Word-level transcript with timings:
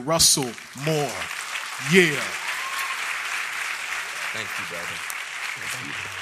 Russell 0.00 0.50
Moore. 0.84 1.20
Yeah. 1.92 2.20
Thank 4.32 4.48
you, 4.58 4.64
brother. 4.68 4.96
Thank 5.56 5.86
you. 5.86 6.20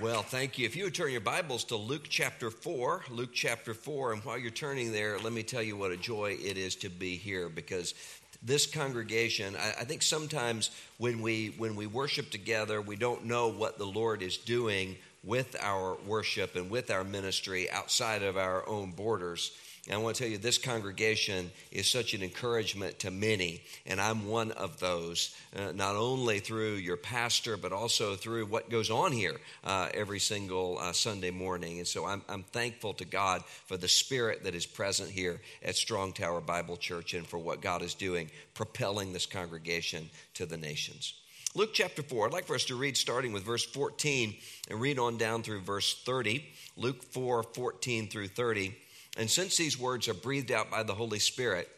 Well, 0.00 0.22
thank 0.22 0.58
you. 0.58 0.64
If 0.64 0.74
you 0.74 0.84
would 0.84 0.94
turn 0.94 1.12
your 1.12 1.20
Bibles 1.20 1.64
to 1.64 1.76
Luke 1.76 2.06
chapter 2.08 2.50
4, 2.50 3.04
Luke 3.10 3.34
chapter 3.34 3.74
4, 3.74 4.14
and 4.14 4.24
while 4.24 4.38
you're 4.38 4.50
turning 4.50 4.90
there, 4.90 5.18
let 5.18 5.34
me 5.34 5.42
tell 5.42 5.62
you 5.62 5.76
what 5.76 5.92
a 5.92 5.98
joy 5.98 6.36
it 6.40 6.56
is 6.56 6.74
to 6.76 6.88
be 6.88 7.16
here 7.16 7.50
because 7.50 7.94
this 8.42 8.66
congregation, 8.66 9.54
I, 9.54 9.82
I 9.82 9.84
think 9.84 10.02
sometimes 10.02 10.70
when 10.96 11.20
we 11.20 11.54
when 11.58 11.76
we 11.76 11.86
worship 11.86 12.30
together, 12.30 12.80
we 12.80 12.96
don't 12.96 13.26
know 13.26 13.48
what 13.48 13.76
the 13.76 13.84
Lord 13.84 14.22
is 14.22 14.38
doing 14.38 14.96
with 15.24 15.56
our 15.60 15.96
worship 16.06 16.56
and 16.56 16.70
with 16.70 16.90
our 16.90 17.04
ministry 17.04 17.70
outside 17.70 18.22
of 18.22 18.36
our 18.36 18.68
own 18.68 18.92
borders. 18.92 19.52
And 19.88 19.96
I 19.96 19.98
want 19.98 20.14
to 20.14 20.22
tell 20.22 20.30
you, 20.30 20.38
this 20.38 20.58
congregation 20.58 21.50
is 21.72 21.90
such 21.90 22.14
an 22.14 22.22
encouragement 22.22 23.00
to 23.00 23.10
many, 23.10 23.62
and 23.84 24.00
I'm 24.00 24.28
one 24.28 24.52
of 24.52 24.78
those, 24.78 25.34
uh, 25.56 25.72
not 25.72 25.96
only 25.96 26.38
through 26.38 26.74
your 26.74 26.96
pastor, 26.96 27.56
but 27.56 27.72
also 27.72 28.14
through 28.14 28.46
what 28.46 28.70
goes 28.70 28.90
on 28.90 29.10
here 29.10 29.40
uh, 29.64 29.88
every 29.92 30.20
single 30.20 30.78
uh, 30.78 30.92
Sunday 30.92 31.32
morning. 31.32 31.78
And 31.78 31.88
so 31.88 32.06
I'm, 32.06 32.22
I'm 32.28 32.44
thankful 32.44 32.94
to 32.94 33.04
God 33.04 33.42
for 33.66 33.76
the 33.76 33.88
spirit 33.88 34.44
that 34.44 34.54
is 34.54 34.66
present 34.66 35.10
here 35.10 35.40
at 35.64 35.74
Strong 35.74 36.12
Tower 36.12 36.40
Bible 36.40 36.76
Church 36.76 37.14
and 37.14 37.26
for 37.26 37.38
what 37.38 37.60
God 37.60 37.82
is 37.82 37.94
doing, 37.94 38.30
propelling 38.54 39.12
this 39.12 39.26
congregation 39.26 40.10
to 40.34 40.46
the 40.46 40.56
nations. 40.56 41.14
Luke 41.54 41.70
chapter 41.74 42.02
4, 42.02 42.26
I'd 42.26 42.32
like 42.32 42.46
for 42.46 42.54
us 42.54 42.64
to 42.66 42.76
read 42.76 42.96
starting 42.96 43.32
with 43.32 43.44
verse 43.44 43.64
14 43.64 44.34
and 44.70 44.80
read 44.80 44.98
on 44.98 45.18
down 45.18 45.42
through 45.42 45.60
verse 45.60 46.00
30. 46.04 46.44
Luke 46.76 47.02
4 47.12 47.42
14 47.42 48.08
through 48.08 48.28
30. 48.28 48.74
And 49.18 49.30
since 49.30 49.56
these 49.56 49.78
words 49.78 50.08
are 50.08 50.14
breathed 50.14 50.50
out 50.50 50.70
by 50.70 50.82
the 50.82 50.94
Holy 50.94 51.18
Spirit, 51.18 51.68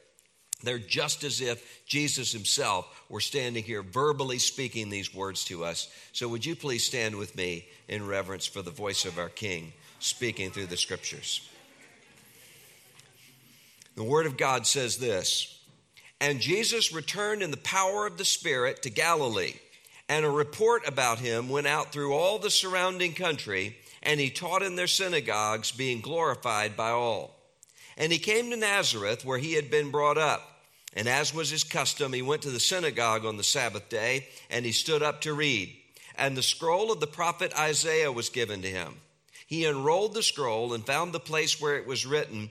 they're 0.63 0.79
just 0.79 1.25
as 1.25 1.41
if 1.41 1.85
Jesus 1.87 2.33
himself 2.33 3.05
were 3.09 3.21
standing 3.21 3.65
here 3.65 3.83
verbally 3.83 4.39
speaking 4.39 4.89
these 4.89 5.13
words 5.13 5.45
to 5.47 5.65
us. 5.65 5.89
So, 6.13 6.29
would 6.29 6.47
you 6.47 6.55
please 6.55 6.85
stand 6.85 7.17
with 7.17 7.37
me 7.37 7.67
in 7.89 8.07
reverence 8.07 8.47
for 8.47 8.63
the 8.63 8.71
voice 8.71 9.05
of 9.05 9.19
our 9.19 9.29
King 9.29 9.73
speaking 9.99 10.51
through 10.51 10.67
the 10.67 10.77
scriptures? 10.77 11.49
The 13.97 14.05
Word 14.05 14.27
of 14.27 14.37
God 14.37 14.67
says 14.67 14.99
this 14.99 15.59
And 16.21 16.41
Jesus 16.41 16.93
returned 16.93 17.43
in 17.43 17.51
the 17.51 17.57
power 17.59 18.07
of 18.07 18.17
the 18.17 18.25
Spirit 18.25 18.83
to 18.83 18.91
Galilee, 18.91 19.55
and 20.09 20.25
a 20.25 20.31
report 20.31 20.87
about 20.87 21.19
him 21.19 21.49
went 21.49 21.67
out 21.67 21.93
through 21.93 22.13
all 22.13 22.39
the 22.39 22.51
surrounding 22.51 23.15
country 23.15 23.77
and 24.05 24.21
he 24.21 24.31
taught 24.31 24.63
in 24.63 24.77
their 24.77 24.87
synagogues, 24.87 25.73
being 25.73 26.01
glorified 26.01 26.77
by 26.77 26.91
all. 26.91 27.35
And 27.97 28.13
he 28.13 28.19
came 28.19 28.51
to 28.51 28.57
Nazareth, 28.57 29.25
where 29.25 29.39
he 29.39 29.55
had 29.55 29.71
been 29.71 29.91
brought 29.91 30.19
up. 30.19 30.43
And 30.93 31.09
as 31.09 31.35
was 31.35 31.51
his 31.51 31.65
custom, 31.65 32.13
he 32.13 32.23
went 32.23 32.43
to 32.43 32.51
the 32.51 32.61
synagogue 32.61 33.25
on 33.25 33.37
the 33.37 33.43
Sabbath 33.43 33.89
day, 33.89 34.29
and 34.51 34.65
he 34.65 34.73
stood 34.73 35.03
up 35.03 35.23
to 35.23 35.33
read. 35.33 35.75
And 36.17 36.37
the 36.37 36.43
scroll 36.43 36.93
of 36.93 37.01
the 37.01 37.07
prophet 37.07 37.53
Isaiah 37.59 38.13
was 38.13 38.29
given 38.29 38.63
to 38.63 38.71
him. 38.71 39.01
He 39.47 39.65
unrolled 39.65 40.15
the 40.15 40.23
scroll 40.23 40.73
and 40.75 40.87
found 40.87 41.13
the 41.13 41.21
place 41.21 41.61
where 41.61 41.77
it 41.77 41.87
was 41.87 42.07
written, 42.07 42.51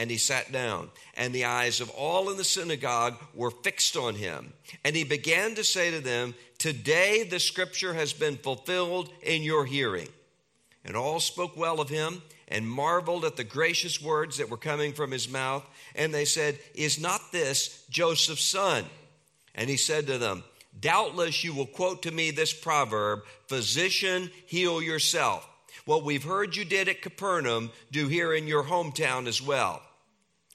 and 0.00 0.10
he 0.10 0.16
sat 0.16 0.50
down. 0.50 0.90
And 1.14 1.34
the 1.34 1.44
eyes 1.44 1.82
of 1.82 1.90
all 1.90 2.30
in 2.30 2.38
the 2.38 2.44
synagogue 2.44 3.16
were 3.34 3.50
fixed 3.50 3.98
on 3.98 4.14
him. 4.14 4.54
And 4.82 4.96
he 4.96 5.04
began 5.04 5.54
to 5.56 5.62
say 5.62 5.90
to 5.90 6.00
them, 6.00 6.34
Today 6.56 7.22
the 7.22 7.38
scripture 7.38 7.92
has 7.92 8.14
been 8.14 8.38
fulfilled 8.38 9.12
in 9.22 9.42
your 9.42 9.66
hearing. 9.66 10.08
And 10.86 10.96
all 10.96 11.20
spoke 11.20 11.54
well 11.54 11.82
of 11.82 11.90
him 11.90 12.22
and 12.48 12.66
marveled 12.66 13.26
at 13.26 13.36
the 13.36 13.44
gracious 13.44 14.00
words 14.00 14.38
that 14.38 14.48
were 14.48 14.56
coming 14.56 14.94
from 14.94 15.10
his 15.10 15.28
mouth. 15.28 15.66
And 15.94 16.14
they 16.14 16.24
said, 16.24 16.58
Is 16.74 16.98
not 16.98 17.20
this 17.30 17.84
Joseph's 17.90 18.42
son? 18.42 18.86
And 19.54 19.68
he 19.68 19.76
said 19.76 20.06
to 20.06 20.16
them, 20.16 20.44
Doubtless 20.80 21.44
you 21.44 21.52
will 21.52 21.66
quote 21.66 22.04
to 22.04 22.10
me 22.10 22.30
this 22.30 22.54
proverb 22.54 23.20
Physician, 23.48 24.30
heal 24.46 24.80
yourself. 24.80 25.46
What 25.84 26.04
we've 26.04 26.24
heard 26.24 26.56
you 26.56 26.64
did 26.64 26.88
at 26.88 27.02
Capernaum, 27.02 27.70
do 27.92 28.08
here 28.08 28.32
in 28.32 28.46
your 28.46 28.64
hometown 28.64 29.26
as 29.26 29.42
well. 29.42 29.82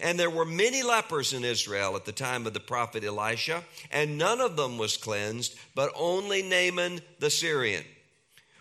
And 0.00 0.18
there 0.18 0.30
were 0.30 0.44
many 0.44 0.82
lepers 0.82 1.32
in 1.32 1.44
Israel 1.44 1.96
at 1.96 2.04
the 2.04 2.12
time 2.12 2.46
of 2.46 2.54
the 2.54 2.60
prophet 2.60 3.04
Elisha, 3.04 3.64
and 3.90 4.18
none 4.18 4.40
of 4.40 4.56
them 4.56 4.78
was 4.78 4.96
cleansed, 4.96 5.56
but 5.74 5.92
only 5.96 6.42
Naaman 6.42 7.00
the 7.18 7.30
Syrian. 7.30 7.84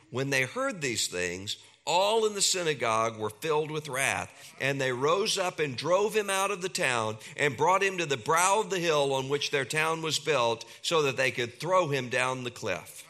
When 0.10 0.30
they 0.30 0.44
heard 0.44 0.82
these 0.82 1.08
things, 1.08 1.58
all 1.86 2.26
in 2.26 2.34
the 2.34 2.42
synagogue 2.42 3.18
were 3.18 3.30
filled 3.30 3.72
with 3.72 3.88
wrath, 3.88 4.30
and 4.60 4.80
they 4.80 4.92
rose 4.92 5.38
up 5.38 5.60
and 5.60 5.76
drove 5.78 6.16
him 6.16 6.30
out 6.30 6.52
of 6.52 6.62
the 6.62 6.70
town 6.70 7.18
and 7.38 7.56
brought 7.56 7.82
him 7.82 7.98
to 7.98 8.06
the 8.06 8.18
brow 8.18 8.60
of 8.60 8.70
the 8.70 8.80
hill 8.80 9.14
on 9.14 9.30
which 9.30 9.52
their 9.52 9.66
town 9.66 10.02
was 10.02 10.20
built, 10.20 10.66
so 10.82 11.04
that 11.04 11.18
they 11.18 11.32
could 11.32 11.60
throw 11.60 11.88
him 11.88 12.10
down 12.10 12.44
the 12.44 12.52
cliff. 12.52 13.06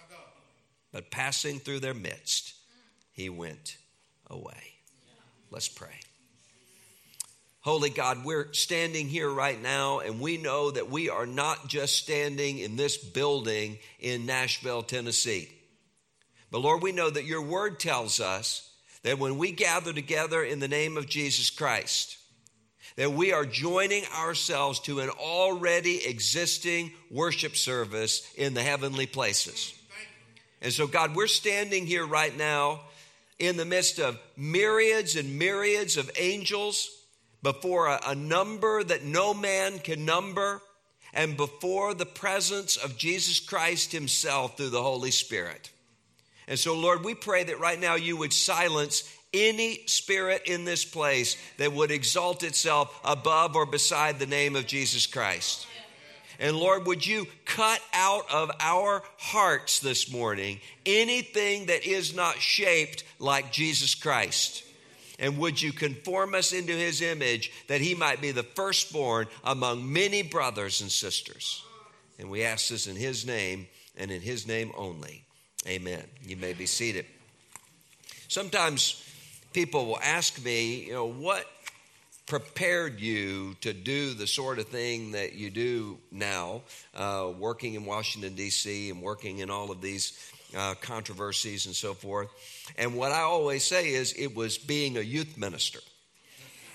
But 0.92 1.12
passing 1.12 1.60
through 1.60 1.80
their 1.80 1.94
midst, 1.94 2.54
he 3.12 3.30
went 3.30 3.78
away. 4.30 4.76
Let's 5.50 5.70
pray. 5.70 6.00
Holy 7.68 7.90
God, 7.90 8.24
we're 8.24 8.54
standing 8.54 9.10
here 9.10 9.30
right 9.30 9.62
now, 9.62 10.00
and 10.00 10.22
we 10.22 10.38
know 10.38 10.72
that 10.72 10.90
we 10.90 11.10
are 11.10 11.26
not 11.26 11.68
just 11.68 11.98
standing 11.98 12.60
in 12.60 12.78
this 12.78 12.96
building 12.96 13.78
in 14.00 14.26
Nashville, 14.26 14.84
Tennessee. 14.84 15.50
But 16.50 16.60
Lord, 16.60 16.82
we 16.82 16.94
know 16.94 17.10
that 17.10 17.26
your 17.26 17.42
word 17.42 17.78
tells 17.78 18.22
us 18.22 18.72
that 19.04 19.20
when 19.20 19.38
we 19.38 19.52
gather 19.52 19.92
together 19.92 20.46
in 20.46 20.62
the 20.62 20.70
name 20.70 20.96
of 20.96 21.10
Jesus 21.10 21.50
Christ, 21.50 22.18
that 22.96 23.12
we 23.12 23.34
are 23.34 23.44
joining 23.44 24.06
ourselves 24.18 24.80
to 24.80 25.02
an 25.02 25.10
already 25.10 26.06
existing 26.06 26.94
worship 27.12 27.58
service 27.58 28.34
in 28.36 28.54
the 28.54 28.64
heavenly 28.64 29.08
places. 29.08 29.74
And 30.62 30.72
so, 30.72 30.88
God, 30.88 31.18
we're 31.18 31.28
standing 31.28 31.86
here 31.86 32.08
right 32.08 32.36
now 32.38 32.80
in 33.40 33.58
the 33.58 33.66
midst 33.66 34.00
of 34.00 34.18
myriads 34.38 35.18
and 35.18 35.38
myriads 35.38 35.98
of 35.98 36.10
angels 36.18 36.97
before 37.48 37.88
a, 37.88 38.02
a, 38.08 38.14
number 38.14 38.84
that 38.84 39.06
no 39.06 39.34
man 39.34 39.80
can 39.80 40.04
number 40.04 40.62
and 41.14 41.38
before 41.38 41.94
the 41.94 42.06
presence 42.06 42.76
of 42.76 42.98
Jesus 42.98 43.40
Christ 43.40 43.94
Himself 43.94 44.58
through 44.58 44.72
the 44.72 44.84
Holy 44.84 45.12
Spirit. 45.12 45.72
And 46.50 46.60
so, 46.60 46.76
Lord, 46.76 47.06
we 47.06 47.16
pray 47.16 47.46
that 47.46 47.62
right 47.62 47.80
now 47.80 47.96
you 47.96 48.18
would 48.18 48.34
silence 48.34 49.10
any 49.34 49.80
spirit 49.86 50.42
in 50.46 50.66
this 50.66 50.84
place 50.84 51.38
that 51.56 51.72
would 51.72 51.90
exalt 51.90 52.44
itself 52.44 53.00
above 53.06 53.56
or 53.56 53.66
beside 53.66 54.20
the 54.20 54.26
name 54.26 54.58
of 54.58 54.68
Jesus 54.68 55.08
Christ. 55.08 55.68
And 56.40 56.58
Lord, 56.58 56.86
would 56.86 57.08
you 57.08 57.28
cut 57.46 57.80
out 57.94 58.30
of 58.30 58.52
our 58.60 59.04
hearts 59.18 59.80
this 59.80 60.12
morning 60.12 60.60
anything 60.86 61.68
that 61.68 61.88
is 61.88 62.14
not 62.14 62.42
shaped 62.42 63.06
like 63.20 63.54
Jesus 63.54 63.96
Christ? 63.96 64.67
And 65.20 65.38
would 65.40 65.62
you 65.62 65.72
conform 65.72 66.36
us 66.36 66.54
into 66.54 66.74
his 66.74 67.02
image 67.02 67.52
that 67.68 67.82
he 67.82 67.96
might 67.96 68.22
be 68.22 68.32
the 68.32 68.44
firstborn 68.44 69.28
among 69.44 69.92
many 69.92 70.22
brothers 70.22 70.82
and 70.82 70.92
sisters? 70.92 71.64
And 72.20 72.30
we 72.30 72.44
ask 72.44 72.70
this 72.70 72.88
in 72.88 72.96
his 72.96 73.26
name 73.26 73.68
and 73.96 74.12
in 74.12 74.22
his 74.22 74.48
name 74.48 74.72
only. 74.78 75.24
Amen. 75.68 76.04
You 76.26 76.38
may 76.38 76.54
be 76.54 76.66
seated. 76.66 77.06
Sometimes 78.28 79.04
people 79.54 79.86
will 79.88 80.00
ask 80.00 80.44
me, 80.44 80.86
you 80.86 80.94
know, 80.94 81.10
what 81.10 81.46
prepared 82.28 83.00
you 83.00 83.56
to 83.62 83.74
do 83.74 84.14
the 84.14 84.28
sort 84.28 84.60
of 84.60 84.68
thing 84.68 85.14
that 85.14 85.34
you 85.34 85.50
do 85.50 85.98
now, 86.12 86.62
uh, 86.94 87.32
working 87.40 87.74
in 87.74 87.86
Washington, 87.86 88.36
D.C., 88.36 88.90
and 88.90 89.02
working 89.02 89.40
in 89.40 89.50
all 89.50 89.72
of 89.72 89.82
these 89.82 90.32
uh, 90.56 90.76
controversies 90.76 91.66
and 91.66 91.76
so 91.76 91.94
forth. 91.94 92.30
And 92.78 92.96
what 92.96 93.12
I 93.12 93.22
always 93.22 93.64
say 93.64 93.90
is 93.90 94.14
it 94.14 94.36
was 94.36 94.58
being 94.58 94.98
a 94.98 95.02
youth 95.02 95.38
minister. 95.38 95.80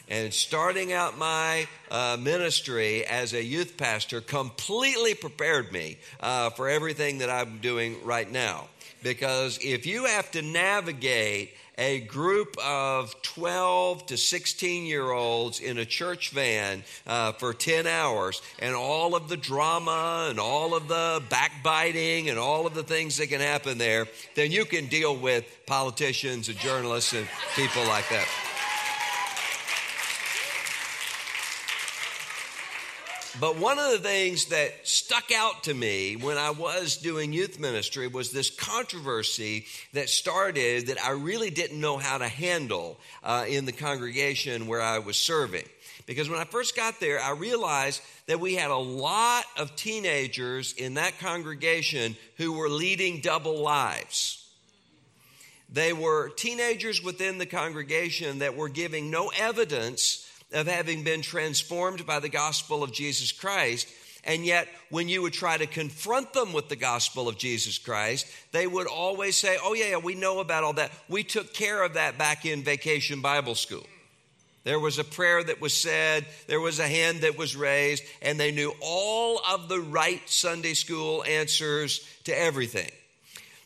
And 0.08 0.34
starting 0.34 0.92
out 0.92 1.16
my 1.16 1.66
uh, 1.90 2.18
ministry 2.20 3.06
as 3.06 3.32
a 3.32 3.42
youth 3.42 3.76
pastor 3.76 4.20
completely 4.20 5.14
prepared 5.14 5.72
me 5.72 5.98
uh, 6.20 6.50
for 6.50 6.68
everything 6.68 7.18
that 7.18 7.30
I'm 7.30 7.58
doing 7.58 7.96
right 8.04 8.30
now. 8.30 8.66
Because 9.02 9.58
if 9.62 9.86
you 9.86 10.04
have 10.04 10.30
to 10.32 10.42
navigate 10.42 11.54
a 11.78 12.00
group 12.00 12.56
of 12.64 13.14
12 13.22 14.06
to 14.06 14.16
16 14.16 14.84
year 14.84 15.10
olds 15.10 15.60
in 15.60 15.78
a 15.78 15.84
church 15.84 16.30
van 16.30 16.82
uh, 17.06 17.32
for 17.32 17.54
10 17.54 17.86
hours 17.86 18.42
and 18.58 18.74
all 18.74 19.14
of 19.14 19.28
the 19.28 19.36
drama 19.36 20.26
and 20.30 20.38
all 20.38 20.74
of 20.74 20.88
the 20.88 21.22
backbiting 21.30 22.28
and 22.28 22.38
all 22.38 22.66
of 22.66 22.74
the 22.74 22.82
things 22.82 23.16
that 23.16 23.28
can 23.28 23.40
happen 23.40 23.78
there, 23.78 24.06
then 24.34 24.52
you 24.52 24.64
can 24.64 24.86
deal 24.86 25.16
with 25.16 25.44
politicians 25.66 26.48
and 26.48 26.58
journalists 26.58 27.12
and 27.12 27.26
people 27.56 27.84
like 27.86 28.08
that. 28.10 28.28
But 33.40 33.56
one 33.56 33.78
of 33.78 33.90
the 33.90 33.98
things 33.98 34.46
that 34.46 34.86
stuck 34.86 35.32
out 35.34 35.64
to 35.64 35.72
me 35.72 36.16
when 36.16 36.36
I 36.36 36.50
was 36.50 36.98
doing 36.98 37.32
youth 37.32 37.58
ministry 37.58 38.06
was 38.06 38.30
this 38.30 38.50
controversy 38.50 39.64
that 39.94 40.10
started 40.10 40.88
that 40.88 41.02
I 41.02 41.12
really 41.12 41.48
didn't 41.48 41.80
know 41.80 41.96
how 41.96 42.18
to 42.18 42.28
handle 42.28 43.00
uh, 43.24 43.46
in 43.48 43.64
the 43.64 43.72
congregation 43.72 44.66
where 44.66 44.82
I 44.82 44.98
was 44.98 45.16
serving. 45.16 45.64
Because 46.04 46.28
when 46.28 46.40
I 46.40 46.44
first 46.44 46.76
got 46.76 47.00
there, 47.00 47.20
I 47.20 47.30
realized 47.30 48.02
that 48.26 48.38
we 48.38 48.54
had 48.54 48.70
a 48.70 48.76
lot 48.76 49.44
of 49.56 49.76
teenagers 49.76 50.74
in 50.74 50.94
that 50.94 51.18
congregation 51.18 52.16
who 52.36 52.52
were 52.52 52.68
leading 52.68 53.20
double 53.20 53.62
lives. 53.62 54.46
They 55.70 55.94
were 55.94 56.28
teenagers 56.28 57.02
within 57.02 57.38
the 57.38 57.46
congregation 57.46 58.40
that 58.40 58.56
were 58.56 58.68
giving 58.68 59.10
no 59.10 59.32
evidence 59.34 60.28
of 60.52 60.66
having 60.66 61.02
been 61.02 61.22
transformed 61.22 62.06
by 62.06 62.20
the 62.20 62.28
gospel 62.28 62.82
of 62.82 62.92
Jesus 62.92 63.32
Christ. 63.32 63.88
And 64.24 64.44
yet, 64.44 64.68
when 64.90 65.08
you 65.08 65.22
would 65.22 65.32
try 65.32 65.56
to 65.56 65.66
confront 65.66 66.32
them 66.32 66.52
with 66.52 66.68
the 66.68 66.76
gospel 66.76 67.28
of 67.28 67.38
Jesus 67.38 67.78
Christ, 67.78 68.26
they 68.52 68.66
would 68.66 68.86
always 68.86 69.36
say, 69.36 69.58
Oh, 69.62 69.74
yeah, 69.74 69.90
yeah, 69.90 69.96
we 69.96 70.14
know 70.14 70.38
about 70.38 70.62
all 70.62 70.74
that. 70.74 70.92
We 71.08 71.24
took 71.24 71.52
care 71.52 71.82
of 71.82 71.94
that 71.94 72.18
back 72.18 72.46
in 72.46 72.62
vacation 72.62 73.20
Bible 73.20 73.56
school. 73.56 73.86
There 74.64 74.78
was 74.78 74.98
a 74.98 75.04
prayer 75.04 75.42
that 75.42 75.60
was 75.60 75.76
said, 75.76 76.24
there 76.46 76.60
was 76.60 76.78
a 76.78 76.86
hand 76.86 77.22
that 77.22 77.36
was 77.36 77.56
raised, 77.56 78.04
and 78.20 78.38
they 78.38 78.52
knew 78.52 78.72
all 78.80 79.40
of 79.50 79.68
the 79.68 79.80
right 79.80 80.22
Sunday 80.28 80.74
school 80.74 81.24
answers 81.24 82.06
to 82.24 82.38
everything. 82.38 82.90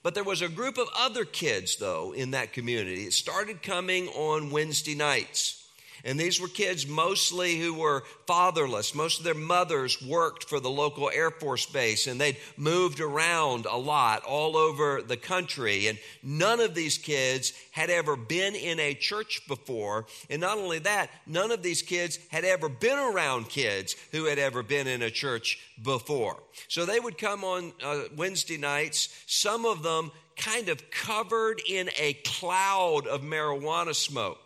But 0.03 0.15
there 0.15 0.25
was 0.25 0.41
a 0.41 0.49
group 0.49 0.79
of 0.79 0.89
other 0.97 1.25
kids, 1.25 1.77
though, 1.77 2.15
in 2.15 2.31
that 2.31 2.55
community. 2.55 3.05
It 3.05 3.13
started 3.13 3.63
coming 3.63 4.09
on 4.09 4.51
Wednesday 4.51 4.95
nights. 4.95 5.66
And 6.05 6.19
these 6.19 6.41
were 6.41 6.49
kids 6.49 6.87
mostly 6.87 7.59
who 7.59 7.75
were 7.75 8.05
fatherless. 8.27 8.95
Most 8.95 9.19
of 9.19 9.25
their 9.25 9.35
mothers 9.35 10.01
worked 10.03 10.45
for 10.45 10.61
the 10.61 10.71
local 10.71 11.11
Air 11.11 11.31
Force 11.31 11.67
base 11.67 12.07
and 12.07 12.21
they'd 12.21 12.37
moved 12.57 13.01
around 13.01 13.67
a 13.67 13.77
lot 13.77 14.25
all 14.25 14.57
over 14.57 15.03
the 15.03 15.17
country. 15.17 15.89
And 15.89 15.99
none 16.23 16.61
of 16.61 16.75
these 16.75 16.99
kids 16.99 17.53
had 17.71 17.91
ever 17.91 18.17
been 18.17 18.55
in 18.55 18.79
a 18.79 18.95
church 18.95 19.43
before. 19.49 20.07
And 20.31 20.41
not 20.41 20.59
only 20.59 20.79
that, 20.81 21.11
none 21.27 21.51
of 21.51 21.63
these 21.63 21.83
kids 21.83 22.19
had 22.31 22.45
ever 22.45 22.69
been 22.69 22.99
around 22.99 23.49
kids 23.49 23.97
who 24.13 24.27
had 24.27 24.39
ever 24.39 24.63
been 24.63 24.87
in 24.87 25.03
a 25.03 25.11
church 25.11 25.59
before. 25.83 26.43
So 26.69 26.85
they 26.87 27.01
would 27.01 27.19
come 27.19 27.45
on 27.45 27.73
uh, 27.83 28.03
Wednesday 28.17 28.57
nights, 28.57 29.09
some 29.27 29.67
of 29.67 29.83
them 29.83 30.11
kind 30.37 30.69
of 30.69 30.91
covered 30.91 31.61
in 31.67 31.89
a 31.99 32.13
cloud 32.25 33.07
of 33.07 33.23
marijuana 33.23 33.95
smoke 33.95 34.39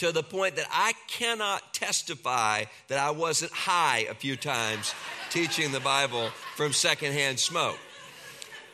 to 0.00 0.12
the 0.12 0.22
point 0.22 0.56
that 0.56 0.66
I 0.72 0.94
cannot 1.08 1.74
testify 1.74 2.64
that 2.88 2.98
I 2.98 3.10
wasn't 3.10 3.52
high 3.52 4.06
a 4.08 4.14
few 4.14 4.34
times 4.34 4.94
teaching 5.30 5.72
the 5.72 5.80
Bible 5.80 6.30
from 6.56 6.72
secondhand 6.72 7.38
smoke. 7.38 7.76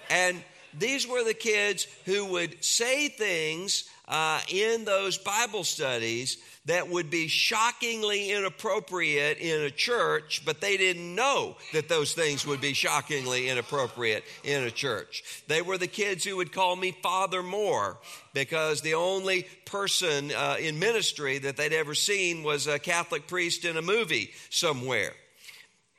And 0.08 0.40
these 0.78 1.04
were 1.04 1.24
the 1.24 1.34
kids 1.34 1.88
who 2.04 2.26
would 2.26 2.62
say 2.62 3.08
things 3.08 3.90
uh, 4.06 4.38
in 4.48 4.84
those 4.84 5.18
Bible 5.18 5.64
studies 5.64 6.38
that 6.66 6.88
would 6.88 7.10
be 7.10 7.28
shockingly 7.28 8.32
inappropriate 8.32 9.38
in 9.38 9.62
a 9.62 9.70
church, 9.70 10.42
but 10.44 10.60
they 10.60 10.76
didn't 10.76 11.14
know 11.14 11.56
that 11.72 11.88
those 11.88 12.12
things 12.12 12.46
would 12.46 12.60
be 12.60 12.72
shockingly 12.72 13.48
inappropriate 13.48 14.24
in 14.42 14.64
a 14.64 14.70
church. 14.70 15.42
They 15.46 15.62
were 15.62 15.78
the 15.78 15.86
kids 15.86 16.24
who 16.24 16.36
would 16.36 16.52
call 16.52 16.76
me 16.76 16.90
Father 17.02 17.42
Moore 17.42 17.98
because 18.34 18.80
the 18.80 18.94
only 18.94 19.46
person 19.64 20.32
uh, 20.32 20.56
in 20.60 20.78
ministry 20.78 21.38
that 21.38 21.56
they'd 21.56 21.72
ever 21.72 21.94
seen 21.94 22.42
was 22.42 22.66
a 22.66 22.78
Catholic 22.78 23.28
priest 23.28 23.64
in 23.64 23.76
a 23.76 23.82
movie 23.82 24.32
somewhere. 24.50 25.12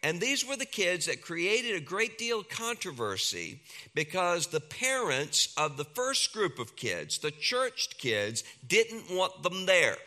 And 0.04 0.22
these 0.22 0.46
were 0.46 0.56
the 0.56 0.66
kids 0.66 1.08
that 1.08 1.22
created 1.22 1.76
a 1.76 1.82
great 1.84 2.18
deal 2.18 2.42
of 2.42 2.50
controversy 2.50 3.62
because 3.96 4.48
the 4.48 4.60
parents 4.60 5.54
of 5.58 5.76
the 5.76 5.86
first 5.86 6.34
group 6.34 6.60
of 6.60 6.76
kids, 6.76 7.18
the 7.18 7.32
churched 7.32 7.98
kids, 7.98 8.44
didn't 8.68 9.10
want 9.10 9.42
them 9.42 9.66
there. 9.66 9.98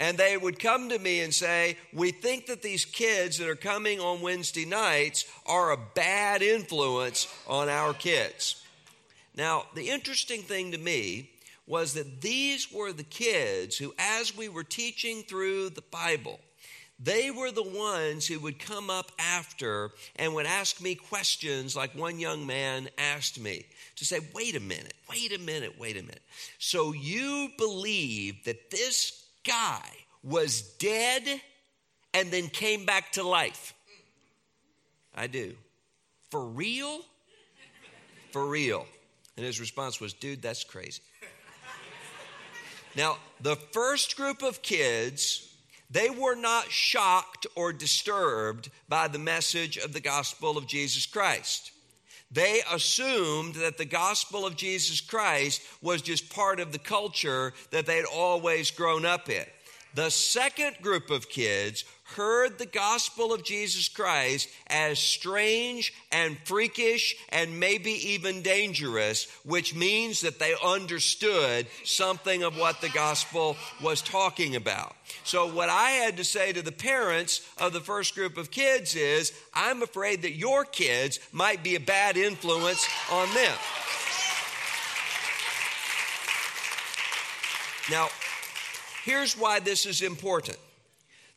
And 0.00 0.16
they 0.16 0.36
would 0.36 0.60
come 0.60 0.88
to 0.90 0.98
me 0.98 1.20
and 1.20 1.34
say, 1.34 1.76
We 1.92 2.12
think 2.12 2.46
that 2.46 2.62
these 2.62 2.84
kids 2.84 3.38
that 3.38 3.48
are 3.48 3.56
coming 3.56 4.00
on 4.00 4.20
Wednesday 4.20 4.64
nights 4.64 5.24
are 5.46 5.72
a 5.72 5.78
bad 5.94 6.42
influence 6.42 7.26
on 7.48 7.68
our 7.68 7.92
kids. 7.92 8.62
Now, 9.36 9.66
the 9.74 9.90
interesting 9.90 10.42
thing 10.42 10.72
to 10.72 10.78
me 10.78 11.30
was 11.66 11.94
that 11.94 12.20
these 12.22 12.72
were 12.72 12.92
the 12.92 13.04
kids 13.04 13.76
who, 13.76 13.94
as 13.98 14.36
we 14.36 14.48
were 14.48 14.64
teaching 14.64 15.22
through 15.22 15.70
the 15.70 15.82
Bible, 15.82 16.40
they 17.00 17.30
were 17.30 17.52
the 17.52 17.62
ones 17.62 18.26
who 18.26 18.40
would 18.40 18.58
come 18.58 18.90
up 18.90 19.12
after 19.18 19.92
and 20.16 20.34
would 20.34 20.46
ask 20.46 20.80
me 20.80 20.96
questions 20.96 21.76
like 21.76 21.94
one 21.94 22.18
young 22.18 22.44
man 22.44 22.88
asked 22.98 23.38
me 23.38 23.66
to 23.96 24.04
say, 24.04 24.18
wait 24.34 24.56
a 24.56 24.60
minute, 24.60 24.94
wait 25.08 25.32
a 25.32 25.38
minute, 25.38 25.78
wait 25.78 25.96
a 25.96 26.02
minute. 26.02 26.22
So 26.58 26.92
you 26.92 27.50
believe 27.56 28.44
that 28.44 28.70
this 28.70 29.17
guy 29.48 29.82
was 30.22 30.62
dead 30.78 31.40
and 32.14 32.30
then 32.30 32.48
came 32.48 32.84
back 32.84 33.12
to 33.12 33.22
life? 33.22 33.74
I 35.14 35.26
do. 35.26 35.54
For 36.30 36.44
real? 36.44 37.00
For 38.30 38.46
real. 38.46 38.86
And 39.36 39.44
his 39.44 39.58
response 39.58 40.00
was, 40.00 40.12
dude, 40.12 40.42
that's 40.42 40.64
crazy. 40.64 41.02
Now, 42.96 43.16
the 43.40 43.56
first 43.56 44.16
group 44.16 44.42
of 44.42 44.62
kids 44.62 45.48
they 45.90 46.10
were 46.10 46.34
not 46.34 46.70
shocked 46.70 47.46
or 47.54 47.72
disturbed 47.72 48.70
by 48.88 49.08
the 49.08 49.18
message 49.18 49.78
of 49.78 49.94
the 49.94 50.00
gospel 50.00 50.58
of 50.58 50.66
Jesus 50.66 51.06
Christ. 51.06 51.72
They 52.30 52.60
assumed 52.70 53.54
that 53.54 53.78
the 53.78 53.84
gospel 53.84 54.44
of 54.44 54.56
Jesus 54.56 55.00
Christ 55.00 55.62
was 55.80 56.02
just 56.02 56.30
part 56.30 56.60
of 56.60 56.72
the 56.72 56.78
culture 56.78 57.54
that 57.70 57.86
they'd 57.86 58.04
always 58.04 58.70
grown 58.70 59.06
up 59.06 59.30
in. 59.30 59.46
The 59.94 60.10
second 60.10 60.76
group 60.82 61.10
of 61.10 61.30
kids 61.30 61.84
heard 62.16 62.58
the 62.58 62.66
gospel 62.66 63.32
of 63.32 63.44
Jesus 63.44 63.88
Christ 63.88 64.48
as 64.68 64.98
strange 64.98 65.92
and 66.10 66.38
freakish 66.44 67.16
and 67.28 67.60
maybe 67.60 67.90
even 68.10 68.42
dangerous, 68.42 69.26
which 69.44 69.74
means 69.74 70.22
that 70.22 70.38
they 70.38 70.54
understood 70.64 71.66
something 71.84 72.42
of 72.42 72.58
what 72.58 72.80
the 72.80 72.88
gospel 72.88 73.56
was 73.82 74.00
talking 74.00 74.56
about. 74.56 74.94
So, 75.24 75.52
what 75.52 75.68
I 75.68 75.90
had 75.90 76.16
to 76.16 76.24
say 76.24 76.52
to 76.52 76.62
the 76.62 76.72
parents 76.72 77.46
of 77.58 77.72
the 77.72 77.80
first 77.80 78.14
group 78.14 78.36
of 78.36 78.50
kids 78.50 78.94
is 78.94 79.32
I'm 79.52 79.82
afraid 79.82 80.22
that 80.22 80.32
your 80.32 80.64
kids 80.64 81.20
might 81.32 81.62
be 81.62 81.74
a 81.74 81.80
bad 81.80 82.16
influence 82.16 82.88
on 83.10 83.28
them. 83.34 83.56
Now, 87.90 88.08
here's 89.04 89.36
why 89.36 89.60
this 89.60 89.86
is 89.86 90.02
important 90.02 90.58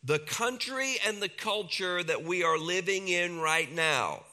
the 0.04 0.20
country 0.20 0.96
and 1.06 1.22
the 1.22 1.30
culture 1.30 2.04
that 2.04 2.24
we 2.24 2.44
are 2.44 2.58
living 2.58 3.08
in 3.08 3.40
right 3.40 3.72
now 3.72 4.24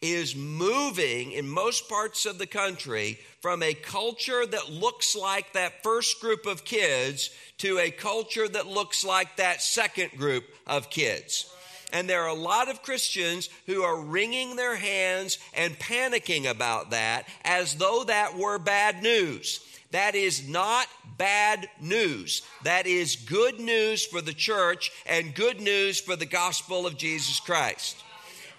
is 0.00 0.36
moving 0.36 1.32
in 1.32 1.48
most 1.48 1.88
parts 1.88 2.24
of 2.24 2.38
the 2.38 2.46
country 2.46 3.18
from 3.40 3.62
a 3.62 3.74
culture 3.74 4.46
that 4.46 4.70
looks 4.70 5.16
like 5.16 5.52
that 5.52 5.82
first 5.82 6.20
group 6.20 6.46
of 6.46 6.64
kids 6.64 7.30
to 7.58 7.78
a 7.78 7.90
culture 7.90 8.46
that 8.48 8.68
looks 8.68 9.04
like 9.04 9.36
that 9.36 9.60
second 9.60 10.10
group 10.16 10.44
of 10.68 10.88
kids. 10.88 11.52
And 11.92 12.08
there 12.08 12.22
are 12.22 12.28
a 12.28 12.34
lot 12.34 12.68
of 12.68 12.82
Christians 12.82 13.48
who 13.66 13.82
are 13.82 14.00
wringing 14.00 14.54
their 14.54 14.76
hands 14.76 15.38
and 15.54 15.78
panicking 15.78 16.48
about 16.48 16.90
that 16.90 17.26
as 17.44 17.74
though 17.74 18.04
that 18.04 18.36
were 18.36 18.58
bad 18.58 19.02
news. 19.02 19.60
That 19.90 20.14
is 20.14 20.46
not 20.48 20.86
bad 21.16 21.68
news. 21.80 22.42
That 22.64 22.86
is 22.86 23.16
good 23.16 23.58
news 23.58 24.04
for 24.04 24.20
the 24.20 24.34
church 24.34 24.90
and 25.06 25.34
good 25.34 25.60
news 25.60 26.00
for 26.00 26.14
the 26.14 26.26
gospel 26.26 26.86
of 26.86 26.98
Jesus 26.98 27.40
Christ. 27.40 27.96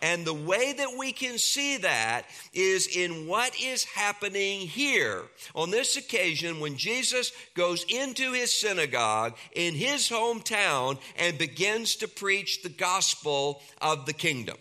And 0.01 0.25
the 0.25 0.33
way 0.33 0.73
that 0.73 0.97
we 0.97 1.11
can 1.11 1.37
see 1.37 1.77
that 1.77 2.23
is 2.53 2.87
in 2.87 3.27
what 3.27 3.53
is 3.61 3.83
happening 3.83 4.61
here. 4.61 5.23
On 5.55 5.71
this 5.71 5.97
occasion, 5.97 6.61
when 6.61 6.77
Jesus 6.77 7.33
goes 7.53 7.85
into 7.89 8.31
his 8.31 8.53
synagogue 8.53 9.35
in 9.53 9.75
his 9.75 10.09
hometown 10.09 10.97
and 11.17 11.37
begins 11.37 11.97
to 11.97 12.07
preach 12.07 12.63
the 12.63 12.69
gospel 12.69 13.61
of 13.81 14.05
the 14.05 14.13
kingdom. 14.13 14.57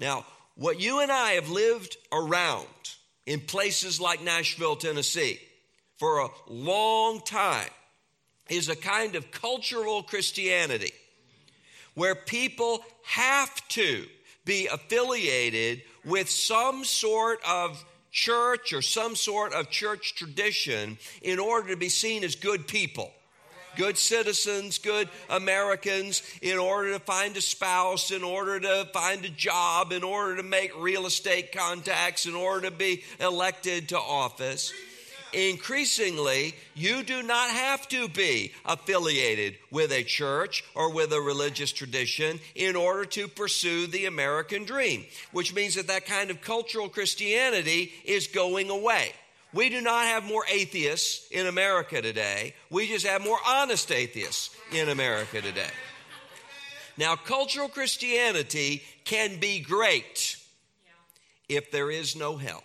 Now, 0.00 0.24
what 0.54 0.80
you 0.80 1.00
and 1.00 1.12
I 1.12 1.32
have 1.32 1.50
lived 1.50 1.98
around 2.10 2.66
in 3.26 3.40
places 3.40 4.00
like 4.00 4.22
Nashville, 4.22 4.76
Tennessee, 4.76 5.38
for 5.98 6.20
a 6.20 6.28
long 6.48 7.20
time 7.20 7.70
is 8.48 8.68
a 8.68 8.76
kind 8.76 9.14
of 9.14 9.30
cultural 9.30 10.02
Christianity 10.02 10.92
where 11.94 12.14
people 12.14 12.84
have 13.04 13.66
to 13.68 14.04
be 14.44 14.66
affiliated 14.66 15.82
with 16.04 16.28
some 16.28 16.84
sort 16.84 17.40
of 17.46 17.84
church 18.12 18.72
or 18.72 18.82
some 18.82 19.16
sort 19.16 19.52
of 19.52 19.70
church 19.70 20.14
tradition 20.14 20.98
in 21.22 21.38
order 21.38 21.70
to 21.70 21.76
be 21.76 21.88
seen 21.88 22.22
as 22.22 22.34
good 22.34 22.68
people. 22.68 23.10
Good 23.76 23.98
citizens, 23.98 24.78
good 24.78 25.10
Americans, 25.28 26.22
in 26.40 26.56
order 26.56 26.92
to 26.94 26.98
find 26.98 27.36
a 27.36 27.42
spouse, 27.42 28.10
in 28.10 28.22
order 28.22 28.58
to 28.58 28.88
find 28.94 29.22
a 29.26 29.28
job, 29.28 29.92
in 29.92 30.02
order 30.02 30.36
to 30.36 30.42
make 30.42 30.72
real 30.78 31.04
estate 31.04 31.52
contacts, 31.52 32.24
in 32.24 32.34
order 32.34 32.70
to 32.70 32.74
be 32.74 33.02
elected 33.20 33.90
to 33.90 33.98
office 33.98 34.72
increasingly, 35.32 36.54
you 36.74 37.02
do 37.02 37.22
not 37.22 37.50
have 37.50 37.88
to 37.88 38.08
be 38.08 38.52
affiliated 38.64 39.56
with 39.70 39.92
a 39.92 40.02
church 40.02 40.64
or 40.74 40.92
with 40.92 41.12
a 41.12 41.20
religious 41.20 41.72
tradition 41.72 42.40
in 42.54 42.76
order 42.76 43.04
to 43.04 43.28
pursue 43.28 43.86
the 43.86 44.06
American 44.06 44.64
dream, 44.64 45.04
which 45.32 45.54
means 45.54 45.74
that 45.74 45.88
that 45.88 46.06
kind 46.06 46.30
of 46.30 46.40
cultural 46.40 46.88
Christianity 46.88 47.92
is 48.04 48.26
going 48.26 48.70
away. 48.70 49.12
We 49.52 49.68
do 49.70 49.80
not 49.80 50.04
have 50.04 50.24
more 50.24 50.44
atheists 50.50 51.28
in 51.30 51.46
America 51.46 52.02
today. 52.02 52.54
We 52.70 52.88
just 52.88 53.06
have 53.06 53.24
more 53.24 53.38
honest 53.46 53.90
atheists 53.90 54.54
in 54.72 54.88
America 54.88 55.40
today. 55.40 55.70
Now, 56.98 57.16
cultural 57.16 57.68
Christianity 57.68 58.82
can 59.04 59.38
be 59.38 59.60
great 59.60 60.36
if 61.48 61.70
there 61.70 61.90
is 61.90 62.16
no 62.16 62.36
hell. 62.36 62.64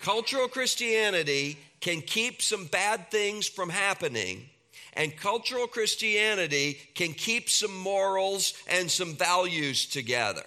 Cultural 0.00 0.48
Christianity 0.48 1.58
can 1.80 2.00
keep 2.00 2.40
some 2.40 2.64
bad 2.66 3.10
things 3.10 3.46
from 3.46 3.68
happening, 3.68 4.48
and 4.94 5.16
cultural 5.16 5.66
Christianity 5.66 6.78
can 6.94 7.12
keep 7.12 7.50
some 7.50 7.76
morals 7.76 8.54
and 8.66 8.90
some 8.90 9.14
values 9.14 9.86
together. 9.86 10.42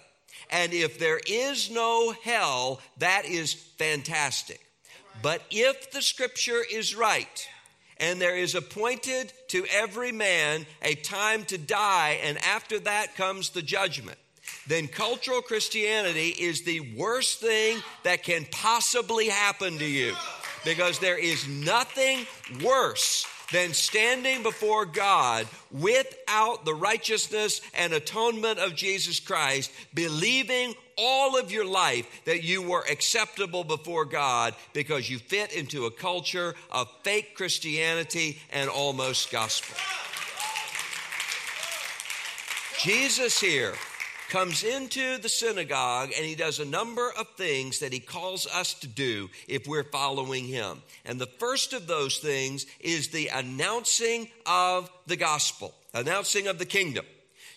And 0.50 0.72
if 0.72 0.98
there 0.98 1.20
is 1.26 1.70
no 1.70 2.14
hell, 2.24 2.80
that 2.98 3.24
is 3.26 3.54
fantastic. 3.54 4.60
But 5.22 5.42
if 5.50 5.92
the 5.92 6.02
scripture 6.02 6.62
is 6.70 6.96
right, 6.96 7.48
and 7.98 8.20
there 8.20 8.36
is 8.36 8.56
appointed 8.56 9.32
to 9.48 9.64
every 9.72 10.10
man 10.10 10.66
a 10.82 10.96
time 10.96 11.44
to 11.44 11.58
die, 11.58 12.18
and 12.22 12.38
after 12.38 12.80
that 12.80 13.16
comes 13.16 13.50
the 13.50 13.62
judgment 13.62 14.18
then 14.66 14.88
cultural 14.88 15.42
Christianity 15.42 16.28
is 16.28 16.62
the 16.62 16.80
worst 16.96 17.40
thing 17.40 17.78
that 18.02 18.22
can 18.22 18.46
possibly 18.50 19.28
happen 19.28 19.78
to 19.78 19.86
you. 19.86 20.14
Because 20.64 20.98
there 20.98 21.18
is 21.18 21.46
nothing 21.46 22.26
worse 22.62 23.26
than 23.52 23.74
standing 23.74 24.42
before 24.42 24.86
God 24.86 25.46
without 25.70 26.64
the 26.64 26.74
righteousness 26.74 27.60
and 27.74 27.92
atonement 27.92 28.58
of 28.58 28.74
Jesus 28.74 29.20
Christ, 29.20 29.70
believing 29.92 30.74
all 30.96 31.38
of 31.38 31.52
your 31.52 31.66
life 31.66 32.06
that 32.24 32.42
you 32.42 32.62
were 32.62 32.84
acceptable 32.90 33.64
before 33.64 34.06
God 34.06 34.54
because 34.72 35.10
you 35.10 35.18
fit 35.18 35.52
into 35.52 35.86
a 35.86 35.90
culture 35.90 36.54
of 36.70 36.88
fake 37.02 37.34
Christianity 37.34 38.40
and 38.50 38.70
almost 38.70 39.30
gospel. 39.30 39.76
Jesus 42.78 43.40
here 43.40 43.74
comes 44.34 44.64
into 44.64 45.16
the 45.18 45.28
synagogue 45.28 46.10
and 46.16 46.26
he 46.26 46.34
does 46.34 46.58
a 46.58 46.64
number 46.64 47.08
of 47.16 47.28
things 47.36 47.78
that 47.78 47.92
he 47.92 48.00
calls 48.00 48.48
us 48.48 48.74
to 48.74 48.88
do 48.88 49.30
if 49.46 49.64
we're 49.68 49.84
following 49.84 50.44
him. 50.44 50.82
And 51.04 51.20
the 51.20 51.30
first 51.38 51.72
of 51.72 51.86
those 51.86 52.18
things 52.18 52.66
is 52.80 53.10
the 53.10 53.28
announcing 53.28 54.26
of 54.44 54.90
the 55.06 55.14
gospel, 55.14 55.72
announcing 55.94 56.48
of 56.48 56.58
the 56.58 56.66
kingdom. 56.66 57.06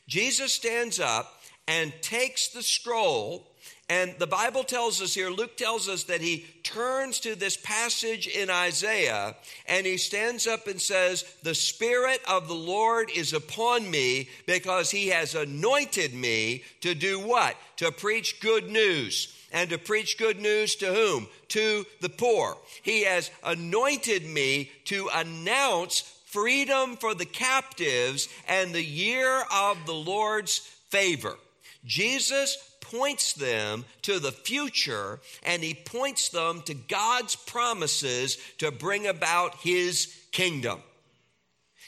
Jesus 0.08 0.54
stands 0.54 1.00
up 1.00 1.42
and 1.68 1.92
takes 2.04 2.50
the 2.50 2.62
scroll 2.62 3.48
and 3.90 4.16
the 4.20 4.28
Bible 4.28 4.66
tells 4.66 5.02
us 5.02 5.14
here, 5.14 5.30
Luke 5.30 5.56
tells 5.56 5.88
us 5.88 6.04
that 6.06 6.20
he 6.20 6.46
turns 6.62 7.22
to 7.22 7.36
this 7.36 7.56
passage 7.56 8.28
in 8.28 8.50
Isaiah 8.50 9.34
and 9.66 9.86
he 9.86 9.96
stands 9.96 10.46
up 10.46 10.68
and 10.68 10.82
says, 10.82 11.24
The 11.44 11.56
Spirit 11.56 12.20
of 12.28 12.50
the 12.50 12.54
Lord 12.54 13.10
is 13.16 13.32
upon 13.32 13.90
me 13.90 14.28
because 14.46 14.92
he 14.92 15.08
has 15.08 15.36
anointed 15.36 16.14
me 16.14 16.64
to 16.82 16.96
do 16.96 17.22
what? 17.22 17.56
To 17.78 17.92
preach 17.94 18.42
good 18.42 18.70
news. 18.70 19.34
And 19.54 19.70
to 19.70 19.78
preach 19.78 20.18
good 20.18 20.42
news 20.42 20.76
to 20.78 20.94
whom? 20.94 21.28
To 21.50 21.86
the 22.02 22.10
poor. 22.10 22.58
He 22.84 23.04
has 23.04 23.32
anointed 23.46 24.26
me 24.26 24.70
to 24.86 25.10
announce 25.16 26.02
freedom 26.26 26.98
for 26.98 27.16
the 27.16 27.26
captives 27.26 28.28
and 28.50 28.76
the 28.76 28.84
year 28.84 29.44
of 29.54 29.78
the 29.86 29.94
Lord's 29.94 30.58
favor. 30.90 31.38
Jesus 31.86 32.58
points 32.92 33.34
them 33.34 33.86
to 34.04 34.20
the 34.20 34.32
future 34.32 35.20
and 35.44 35.64
he 35.64 35.74
points 35.74 36.30
them 36.30 36.62
to 36.64 36.74
God's 36.74 37.36
promises 37.36 38.38
to 38.60 38.72
bring 38.72 39.08
about 39.08 39.56
his 39.56 40.14
kingdom. 40.32 40.80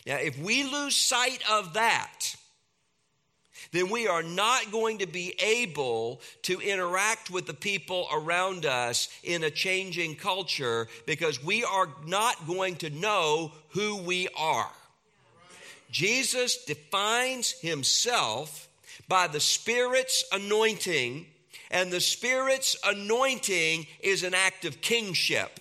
Now, 0.05 0.17
if 0.17 0.37
we 0.39 0.63
lose 0.63 0.95
sight 0.95 1.43
of 1.49 1.73
that, 1.73 2.35
then 3.71 3.89
we 3.89 4.07
are 4.07 4.23
not 4.23 4.71
going 4.71 4.99
to 4.99 5.05
be 5.05 5.35
able 5.39 6.21
to 6.43 6.59
interact 6.59 7.29
with 7.29 7.45
the 7.45 7.53
people 7.53 8.07
around 8.11 8.65
us 8.65 9.09
in 9.23 9.43
a 9.43 9.51
changing 9.51 10.15
culture 10.15 10.87
because 11.05 11.43
we 11.43 11.63
are 11.63 11.89
not 12.07 12.47
going 12.47 12.77
to 12.77 12.89
know 12.89 13.51
who 13.69 13.97
we 13.97 14.27
are. 14.35 14.71
Jesus 15.91 16.63
defines 16.65 17.51
himself 17.51 18.68
by 19.09 19.27
the 19.27 19.39
Spirit's 19.39 20.23
anointing, 20.31 21.25
and 21.71 21.91
the 21.91 21.99
Spirit's 21.99 22.77
anointing 22.85 23.87
is 23.99 24.23
an 24.23 24.33
act 24.33 24.63
of 24.63 24.79
kingship. 24.79 25.59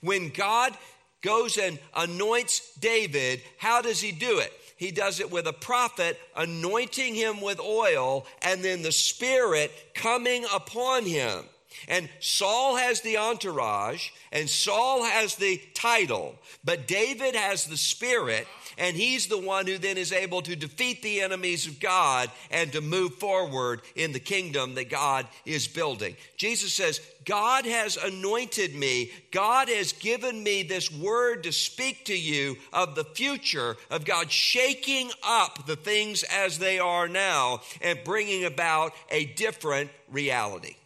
When 0.00 0.30
God 0.30 0.74
goes 1.20 1.58
and 1.58 1.78
anoints 1.94 2.74
David, 2.78 3.42
how 3.58 3.82
does 3.82 4.00
he 4.00 4.12
do 4.12 4.38
it? 4.38 4.52
He 4.76 4.90
does 4.90 5.20
it 5.20 5.30
with 5.30 5.46
a 5.46 5.52
prophet 5.52 6.18
anointing 6.34 7.14
him 7.14 7.42
with 7.42 7.60
oil 7.60 8.26
and 8.40 8.64
then 8.64 8.80
the 8.80 8.92
Spirit 8.92 9.70
coming 9.94 10.46
upon 10.54 11.04
him. 11.04 11.44
And 11.88 12.08
Saul 12.20 12.76
has 12.76 13.00
the 13.00 13.18
entourage 13.18 14.10
and 14.32 14.48
Saul 14.48 15.04
has 15.04 15.34
the 15.36 15.60
title, 15.74 16.36
but 16.64 16.86
David 16.86 17.34
has 17.34 17.66
the 17.66 17.76
Spirit 17.76 18.46
and 18.78 18.96
he's 18.96 19.26
the 19.26 19.38
one 19.38 19.66
who 19.66 19.78
then 19.78 19.98
is 19.98 20.12
able 20.12 20.42
to 20.42 20.56
defeat 20.56 21.02
the 21.02 21.20
enemies 21.20 21.66
of 21.66 21.80
God 21.80 22.30
and 22.50 22.72
to 22.72 22.80
move 22.80 23.14
forward 23.14 23.82
in 23.94 24.12
the 24.12 24.20
kingdom 24.20 24.74
that 24.74 24.88
God 24.88 25.26
is 25.44 25.68
building. 25.68 26.16
Jesus 26.36 26.72
says, 26.72 27.00
God 27.26 27.66
has 27.66 27.96
anointed 27.96 28.74
me. 28.74 29.10
God 29.30 29.68
has 29.68 29.92
given 29.92 30.42
me 30.42 30.62
this 30.62 30.90
word 30.90 31.44
to 31.44 31.52
speak 31.52 32.06
to 32.06 32.18
you 32.18 32.56
of 32.72 32.94
the 32.94 33.04
future 33.04 33.76
of 33.90 34.04
God 34.04 34.30
shaking 34.30 35.10
up 35.22 35.66
the 35.66 35.76
things 35.76 36.22
as 36.22 36.58
they 36.58 36.78
are 36.78 37.08
now 37.08 37.60
and 37.82 37.98
bringing 38.04 38.44
about 38.44 38.94
a 39.10 39.26
different 39.26 39.90
reality. 40.10 40.76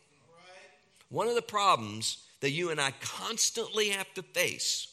One 1.09 1.29
of 1.29 1.35
the 1.35 1.43
problems 1.43 2.19
that 2.41 2.51
you 2.51 2.71
and 2.71 2.81
I 2.81 2.93
constantly 3.01 3.91
have 3.91 4.13
to 4.15 4.23
face 4.23 4.89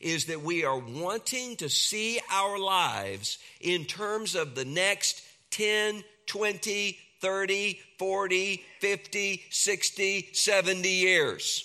is 0.00 0.26
that 0.26 0.42
we 0.42 0.64
are 0.64 0.78
wanting 0.78 1.56
to 1.56 1.68
see 1.68 2.20
our 2.30 2.58
lives 2.58 3.38
in 3.60 3.84
terms 3.84 4.34
of 4.34 4.54
the 4.54 4.64
next 4.64 5.22
10, 5.50 6.04
20, 6.26 6.98
30, 7.20 7.80
40, 7.98 8.64
50, 8.80 9.42
60, 9.50 10.28
70 10.32 10.88
years. 10.88 11.64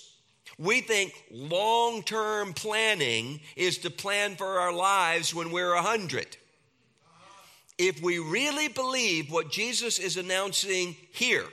We 0.58 0.80
think 0.80 1.12
long 1.30 2.02
term 2.02 2.52
planning 2.52 3.40
is 3.56 3.78
to 3.78 3.90
plan 3.90 4.36
for 4.36 4.60
our 4.60 4.72
lives 4.72 5.34
when 5.34 5.50
we're 5.50 5.74
100. 5.74 6.36
If 7.76 8.00
we 8.00 8.18
really 8.18 8.68
believe 8.68 9.32
what 9.32 9.50
Jesus 9.50 9.98
is 9.98 10.16
announcing 10.16 10.94
here, 11.12 11.46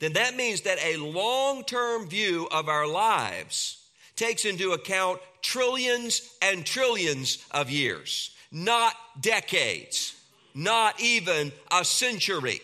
then 0.00 0.14
that 0.14 0.34
means 0.34 0.62
that 0.62 0.78
a 0.82 0.96
long 0.96 1.62
term 1.64 2.08
view 2.08 2.48
of 2.50 2.68
our 2.68 2.86
lives 2.86 3.78
takes 4.16 4.44
into 4.44 4.72
account 4.72 5.20
trillions 5.40 6.28
and 6.42 6.66
trillions 6.66 7.38
of 7.52 7.70
years, 7.70 8.34
not 8.50 8.94
decades. 9.20 10.16
not 10.54 11.00
even 11.00 11.52
a 11.70 11.84
century. 11.84 12.60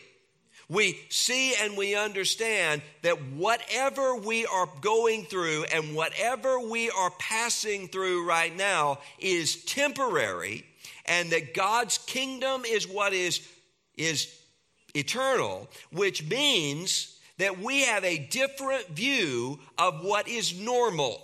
We 0.68 0.98
see 1.08 1.54
and 1.54 1.76
we 1.76 1.94
understand 1.94 2.82
that 3.02 3.22
whatever 3.34 4.16
we 4.16 4.46
are 4.46 4.68
going 4.80 5.24
through 5.24 5.64
and 5.72 5.94
whatever 5.94 6.58
we 6.58 6.90
are 6.90 7.12
passing 7.18 7.86
through 7.86 8.26
right 8.28 8.54
now 8.54 8.98
is 9.20 9.64
temporary, 9.64 10.66
and 11.04 11.30
that 11.30 11.54
God's 11.54 11.98
kingdom 11.98 12.64
is 12.64 12.88
what 12.88 13.12
is, 13.12 13.46
is 13.96 14.28
eternal, 14.94 15.68
which 15.92 16.28
means 16.28 17.15
that 17.38 17.58
we 17.58 17.82
have 17.82 18.04
a 18.04 18.18
different 18.18 18.88
view 18.88 19.58
of 19.78 20.04
what 20.04 20.28
is 20.28 20.58
normal. 20.58 21.22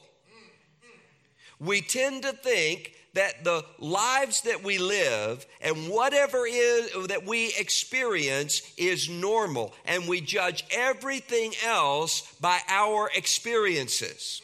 We 1.58 1.80
tend 1.80 2.22
to 2.24 2.32
think 2.32 2.94
that 3.14 3.44
the 3.44 3.64
lives 3.78 4.42
that 4.42 4.64
we 4.64 4.78
live 4.78 5.44
and 5.60 5.88
whatever 5.88 6.46
is 6.46 6.90
that 7.08 7.26
we 7.26 7.52
experience 7.58 8.62
is 8.76 9.08
normal 9.08 9.72
and 9.84 10.08
we 10.08 10.20
judge 10.20 10.64
everything 10.70 11.52
else 11.64 12.22
by 12.40 12.58
our 12.68 13.10
experiences. 13.14 14.42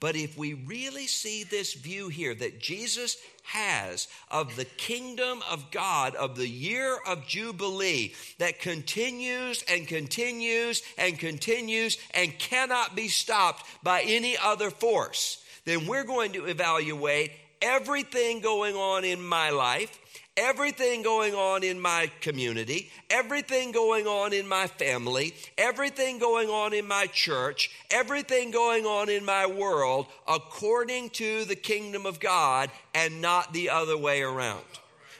But 0.00 0.14
if 0.14 0.38
we 0.38 0.54
really 0.54 1.06
see 1.06 1.42
this 1.42 1.74
view 1.74 2.08
here 2.08 2.34
that 2.34 2.60
Jesus 2.60 3.16
has 3.42 4.06
of 4.30 4.54
the 4.56 4.64
kingdom 4.64 5.42
of 5.50 5.70
God, 5.70 6.14
of 6.14 6.36
the 6.36 6.48
year 6.48 6.98
of 7.06 7.26
Jubilee 7.26 8.14
that 8.38 8.60
continues 8.60 9.64
and 9.68 9.88
continues 9.88 10.82
and 10.98 11.18
continues 11.18 11.98
and 12.14 12.38
cannot 12.38 12.94
be 12.94 13.08
stopped 13.08 13.66
by 13.82 14.02
any 14.02 14.36
other 14.36 14.70
force, 14.70 15.42
then 15.64 15.86
we're 15.86 16.04
going 16.04 16.32
to 16.32 16.44
evaluate 16.44 17.32
everything 17.60 18.40
going 18.40 18.76
on 18.76 19.04
in 19.04 19.20
my 19.20 19.50
life, 19.50 19.98
everything 20.38 21.02
going 21.02 21.34
on 21.34 21.64
in 21.64 21.80
my 21.80 22.10
community, 22.20 22.90
everything 23.10 23.72
going 23.72 24.06
on 24.06 24.32
in 24.32 24.46
my 24.46 24.68
family, 24.68 25.34
everything 25.58 26.18
going 26.18 26.48
on 26.48 26.72
in 26.72 26.86
my 26.86 27.06
church, 27.08 27.70
everything 27.90 28.52
going 28.52 28.86
on 28.86 29.10
in 29.10 29.24
my 29.24 29.44
world 29.46 30.06
according 30.28 31.10
to 31.10 31.44
the 31.44 31.56
kingdom 31.56 32.06
of 32.06 32.20
God 32.20 32.70
and 32.94 33.20
not 33.20 33.52
the 33.52 33.68
other 33.68 33.98
way 33.98 34.22
around. 34.22 34.64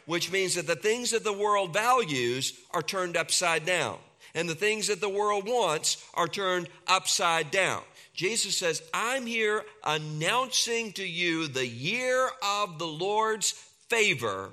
Which 0.07 0.31
means 0.31 0.55
that 0.55 0.69
the 0.69 0.77
things 0.77 1.11
that 1.11 1.25
the 1.25 1.33
world 1.33 1.73
values 1.75 2.59
are 2.71 2.81
turned 2.81 3.17
upside 3.17 3.67
down, 3.67 3.99
and 4.35 4.49
the 4.49 4.55
things 4.55 4.87
that 4.87 5.01
the 5.01 5.09
world 5.09 5.47
wants 5.47 6.03
are 6.15 6.29
turned 6.29 6.69
upside 6.87 7.51
down. 7.51 7.83
Jesus 8.15 8.57
says, 8.57 8.83
I'm 8.95 9.27
here 9.27 9.65
announcing 9.85 10.93
to 10.93 11.07
you 11.07 11.49
the 11.49 11.67
year 11.67 12.29
of 12.43 12.79
the 12.79 12.87
Lord's 12.87 13.53
favor. 13.89 14.51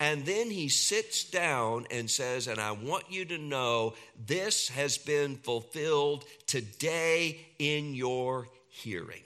And 0.00 0.24
then 0.24 0.50
he 0.50 0.68
sits 0.68 1.24
down 1.24 1.86
and 1.90 2.08
says, 2.08 2.46
And 2.46 2.60
I 2.60 2.72
want 2.72 3.10
you 3.10 3.24
to 3.26 3.38
know 3.38 3.94
this 4.26 4.68
has 4.68 4.96
been 4.96 5.36
fulfilled 5.36 6.24
today 6.46 7.44
in 7.58 7.94
your 7.94 8.48
hearing. 8.68 9.22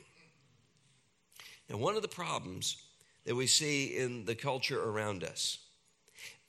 And 1.69 1.81
one 1.81 1.97
of 1.97 2.03
the 2.03 2.09
problems 2.09 2.77
that 3.25 3.35
we 3.35 3.47
see 3.47 3.97
in 3.97 4.25
the 4.25 4.35
culture 4.35 4.83
around 4.83 5.25
us 5.25 5.59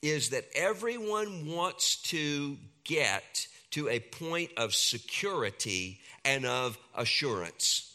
is 0.01 0.29
that 0.29 0.45
everyone 0.55 1.47
wants 1.47 2.01
to 2.03 2.57
get 2.83 3.47
to 3.71 3.89
a 3.89 3.99
point 3.99 4.51
of 4.57 4.73
security 4.73 5.99
and 6.23 6.45
of 6.45 6.77
assurance. 6.95 7.93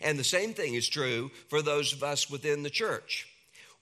And 0.00 0.18
the 0.18 0.24
same 0.24 0.54
thing 0.54 0.74
is 0.74 0.88
true 0.88 1.30
for 1.48 1.60
those 1.60 1.92
of 1.92 2.02
us 2.02 2.30
within 2.30 2.62
the 2.62 2.70
church. 2.70 3.27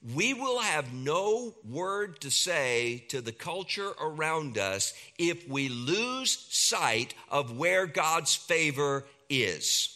We 0.01 0.33
will 0.33 0.59
have 0.59 0.93
no 0.93 1.55
word 1.67 2.21
to 2.21 2.29
say 2.29 3.05
to 3.09 3.19
the 3.19 3.31
culture 3.31 3.91
around 3.99 4.57
us 4.57 4.93
if 5.17 5.47
we 5.47 5.69
lose 5.69 6.45
sight 6.49 7.15
of 7.29 7.57
where 7.57 7.87
God's 7.87 8.35
favor 8.35 9.05
is. 9.29 9.93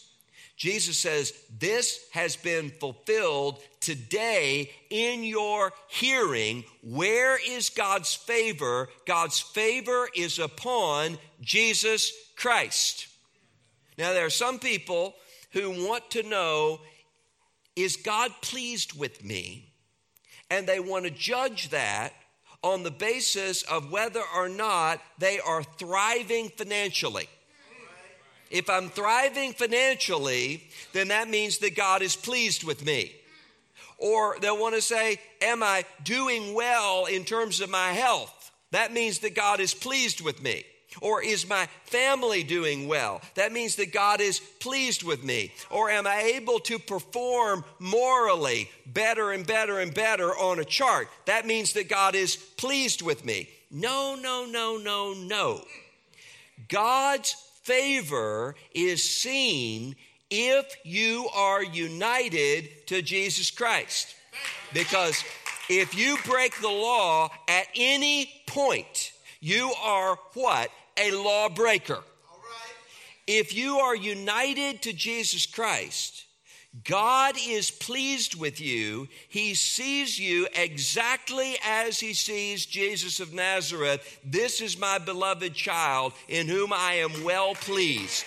Jesus 0.58 0.98
says, 0.98 1.34
This 1.58 2.05
has 2.12 2.36
been 2.36 2.70
fulfilled 2.70 3.60
today 3.79 4.72
in 4.89 5.24
your 5.24 5.72
hearing. 5.88 6.63
Where 6.84 7.39
is 7.49 7.69
God's 7.69 8.13
favor? 8.13 8.89
God's 9.08 9.39
favor 9.39 10.08
is 10.15 10.39
upon 10.39 11.17
Jesus 11.41 12.12
Christ. 12.36 13.08
Now, 13.97 14.13
there 14.13 14.25
are 14.25 14.32
some 14.32 14.60
people 14.60 15.15
who 15.52 15.88
want 15.88 16.10
to 16.12 16.23
know 16.23 16.82
is 17.75 17.97
God 17.97 18.32
pleased 18.41 18.97
with 18.99 19.23
me? 19.23 19.70
And 20.51 20.67
they 20.67 20.81
want 20.81 21.05
to 21.05 21.11
judge 21.11 21.69
that 21.69 22.11
on 22.61 22.83
the 22.83 22.91
basis 22.91 23.63
of 23.63 23.89
whether 23.89 24.21
or 24.35 24.49
not 24.49 24.99
they 25.17 25.39
are 25.39 25.63
thriving 25.63 26.49
financially. 26.49 27.29
If 28.49 28.69
I'm 28.69 28.89
thriving 28.89 29.53
financially, 29.53 30.63
then 30.91 31.07
that 31.07 31.29
means 31.29 31.59
that 31.59 31.73
God 31.73 32.01
is 32.01 32.17
pleased 32.17 32.65
with 32.65 32.85
me. 32.85 33.15
Or 33.97 34.35
they'll 34.41 34.59
want 34.59 34.75
to 34.75 34.81
say, 34.81 35.21
Am 35.41 35.63
I 35.63 35.85
doing 36.03 36.53
well 36.53 37.05
in 37.05 37.23
terms 37.23 37.61
of 37.61 37.69
my 37.69 37.93
health? 37.93 38.51
That 38.71 38.91
means 38.91 39.19
that 39.19 39.35
God 39.35 39.61
is 39.61 39.73
pleased 39.73 40.19
with 40.19 40.43
me. 40.43 40.65
Or 40.99 41.23
is 41.23 41.47
my 41.47 41.67
family 41.86 42.43
doing 42.43 42.88
well? 42.88 43.21
That 43.36 43.54
means 43.54 43.77
that 43.77 43.93
God 43.93 44.19
is 44.19 44.39
pleased 44.39 45.04
with 45.04 45.23
me. 45.23 45.54
Or 45.69 45.89
am 45.89 46.06
I 46.06 46.34
able 46.36 46.60
to 46.62 46.77
perform 46.77 47.63
morally 47.80 48.69
better 48.86 49.32
and 49.32 49.47
better 49.47 49.80
and 49.80 49.93
better 49.93 50.36
on 50.36 50.60
a 50.60 50.65
chart? 50.65 51.08
That 51.25 51.45
means 51.45 51.73
that 51.73 51.88
God 51.88 52.13
is 52.13 52.36
pleased 52.36 53.01
with 53.01 53.23
me. 53.23 53.49
No, 53.69 54.15
no, 54.15 54.45
no, 54.45 54.77
no, 54.77 55.13
no. 55.13 55.63
God's 56.67 57.36
favor 57.63 58.56
is 58.73 59.01
seen 59.10 59.95
if 60.30 60.75
you 60.84 61.30
are 61.34 61.63
united 61.63 62.88
to 62.88 63.01
Jesus 63.01 63.49
Christ. 63.49 64.15
Because 64.73 65.23
if 65.69 65.95
you 65.95 66.17
break 66.25 66.60
the 66.60 66.67
law 66.67 67.30
at 67.47 67.67
any 67.75 68.30
point, 68.47 69.12
you 69.39 69.73
are 69.82 70.17
what? 70.34 70.69
A 71.01 71.11
lawbreaker. 71.11 71.99
If 73.27 73.55
you 73.55 73.77
are 73.77 73.95
united 73.95 74.81
to 74.83 74.93
Jesus 74.93 75.45
Christ, 75.45 76.25
God 76.85 77.35
is 77.47 77.69
pleased 77.69 78.39
with 78.39 78.61
you. 78.61 79.07
He 79.27 79.55
sees 79.55 80.17
you 80.17 80.47
exactly 80.55 81.57
as 81.65 81.99
He 81.99 82.13
sees 82.13 82.65
Jesus 82.65 83.19
of 83.19 83.33
Nazareth. 83.33 84.19
This 84.23 84.61
is 84.61 84.77
my 84.77 84.97
beloved 84.97 85.53
child 85.53 86.13
in 86.27 86.47
whom 86.47 86.71
I 86.71 86.93
am 86.95 87.23
well 87.23 87.55
pleased. 87.55 88.25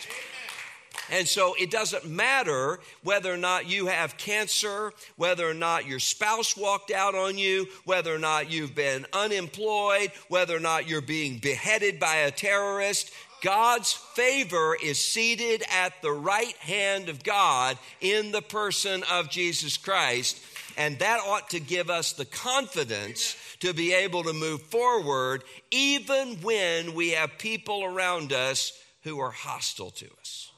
And 1.10 1.28
so 1.28 1.54
it 1.58 1.70
doesn't 1.70 2.08
matter 2.08 2.80
whether 3.02 3.32
or 3.32 3.36
not 3.36 3.68
you 3.68 3.86
have 3.86 4.16
cancer, 4.16 4.92
whether 5.16 5.48
or 5.48 5.54
not 5.54 5.86
your 5.86 5.98
spouse 5.98 6.56
walked 6.56 6.90
out 6.90 7.14
on 7.14 7.36
you, 7.36 7.66
whether 7.84 8.14
or 8.14 8.18
not 8.18 8.50
you've 8.50 8.74
been 8.74 9.06
unemployed, 9.12 10.12
whether 10.28 10.56
or 10.56 10.60
not 10.60 10.88
you're 10.88 11.00
being 11.00 11.38
beheaded 11.38 12.00
by 12.00 12.16
a 12.16 12.30
terrorist. 12.30 13.10
God's 13.42 13.92
favor 13.92 14.74
is 14.82 14.98
seated 14.98 15.62
at 15.70 16.00
the 16.00 16.12
right 16.12 16.56
hand 16.56 17.10
of 17.10 17.22
God 17.22 17.76
in 18.00 18.32
the 18.32 18.40
person 18.40 19.02
of 19.12 19.28
Jesus 19.28 19.76
Christ. 19.76 20.40
And 20.78 20.98
that 21.00 21.20
ought 21.20 21.50
to 21.50 21.60
give 21.60 21.90
us 21.90 22.14
the 22.14 22.24
confidence 22.24 23.36
to 23.60 23.74
be 23.74 23.92
able 23.92 24.24
to 24.24 24.32
move 24.32 24.62
forward, 24.62 25.44
even 25.70 26.36
when 26.40 26.94
we 26.94 27.10
have 27.10 27.38
people 27.38 27.84
around 27.84 28.32
us 28.32 28.72
who 29.02 29.20
are 29.20 29.30
hostile 29.30 29.90
to 29.90 30.06
us 30.20 30.50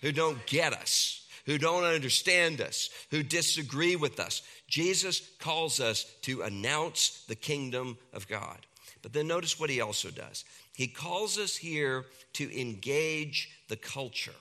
who 0.00 0.12
don't 0.12 0.44
get 0.46 0.72
us, 0.72 1.26
who 1.46 1.58
don't 1.58 1.84
understand 1.84 2.60
us, 2.60 2.90
who 3.10 3.22
disagree 3.22 3.96
with 3.96 4.20
us. 4.20 4.42
Jesus 4.68 5.30
calls 5.38 5.80
us 5.80 6.04
to 6.22 6.42
announce 6.42 7.24
the 7.28 7.34
kingdom 7.34 7.98
of 8.12 8.28
God. 8.28 8.66
But 9.02 9.12
then 9.12 9.26
notice 9.26 9.58
what 9.58 9.70
he 9.70 9.80
also 9.80 10.10
does. 10.10 10.44
He 10.72 10.86
calls 10.86 11.38
us 11.38 11.56
here 11.56 12.06
to 12.34 12.60
engage 12.60 13.50
the 13.68 13.76
culture. 13.76 14.34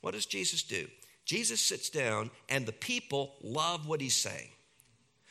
What 0.00 0.14
does 0.14 0.26
Jesus 0.26 0.62
do? 0.62 0.86
Jesus 1.24 1.60
sits 1.60 1.90
down, 1.90 2.30
and 2.48 2.66
the 2.66 2.72
people 2.72 3.34
love 3.42 3.86
what 3.86 4.00
he's 4.00 4.14
saying. 4.14 4.50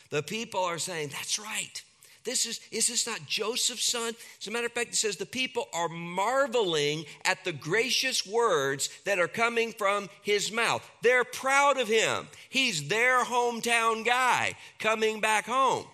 The 0.09 0.23
people 0.23 0.61
are 0.61 0.77
saying, 0.77 1.09
That's 1.09 1.39
right. 1.39 1.81
This 2.25 2.47
is, 2.47 2.59
is 2.71 2.87
this 2.87 3.05
not 3.05 3.27
Joseph's 3.27 3.85
son? 3.85 4.13
As 4.41 4.47
a 4.47 4.51
matter 4.51 4.65
of 4.65 4.71
fact, 4.71 4.89
it 4.89 4.95
says 4.95 5.15
the 5.15 5.27
people 5.27 5.67
are 5.73 5.87
marveling 5.87 7.05
at 7.23 7.43
the 7.45 7.53
gracious 7.53 8.25
words 8.25 8.89
that 9.05 9.19
are 9.19 9.27
coming 9.27 9.71
from 9.71 10.09
his 10.23 10.51
mouth. 10.51 10.83
They're 11.03 11.23
proud 11.23 11.79
of 11.79 11.87
him. 11.87 12.27
He's 12.49 12.87
their 12.87 13.23
hometown 13.23 14.03
guy 14.03 14.55
coming 14.79 15.21
back 15.21 15.45
home. 15.45 15.85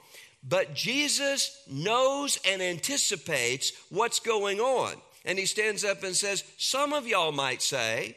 But 0.47 0.73
Jesus 0.73 1.61
knows 1.69 2.39
and 2.47 2.61
anticipates 2.61 3.73
what's 3.89 4.21
going 4.21 4.59
on. 4.61 4.95
And 5.25 5.37
he 5.37 5.45
stands 5.45 5.83
up 5.83 6.01
and 6.03 6.15
says, 6.15 6.45
Some 6.57 6.93
of 6.93 7.05
y'all 7.05 7.33
might 7.33 7.61
say, 7.61 8.15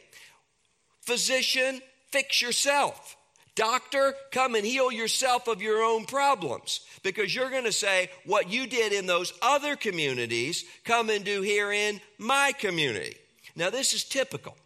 Physician, 1.01 1.81
fix 2.11 2.41
yourself. 2.41 3.17
Doctor, 3.55 4.13
come 4.31 4.55
and 4.55 4.65
heal 4.65 4.91
yourself 4.91 5.47
of 5.47 5.61
your 5.61 5.81
own 5.81 6.05
problems 6.05 6.81
because 7.03 7.33
you're 7.33 7.49
going 7.49 7.63
to 7.63 7.71
say 7.71 8.09
what 8.25 8.49
you 8.49 8.67
did 8.67 8.91
in 8.91 9.05
those 9.05 9.33
other 9.41 9.77
communities, 9.77 10.65
come 10.83 11.09
and 11.09 11.23
do 11.23 11.41
here 11.41 11.71
in 11.71 12.01
my 12.17 12.51
community. 12.51 13.15
Now, 13.55 13.69
this 13.69 13.93
is 13.93 14.03
typical 14.03 14.57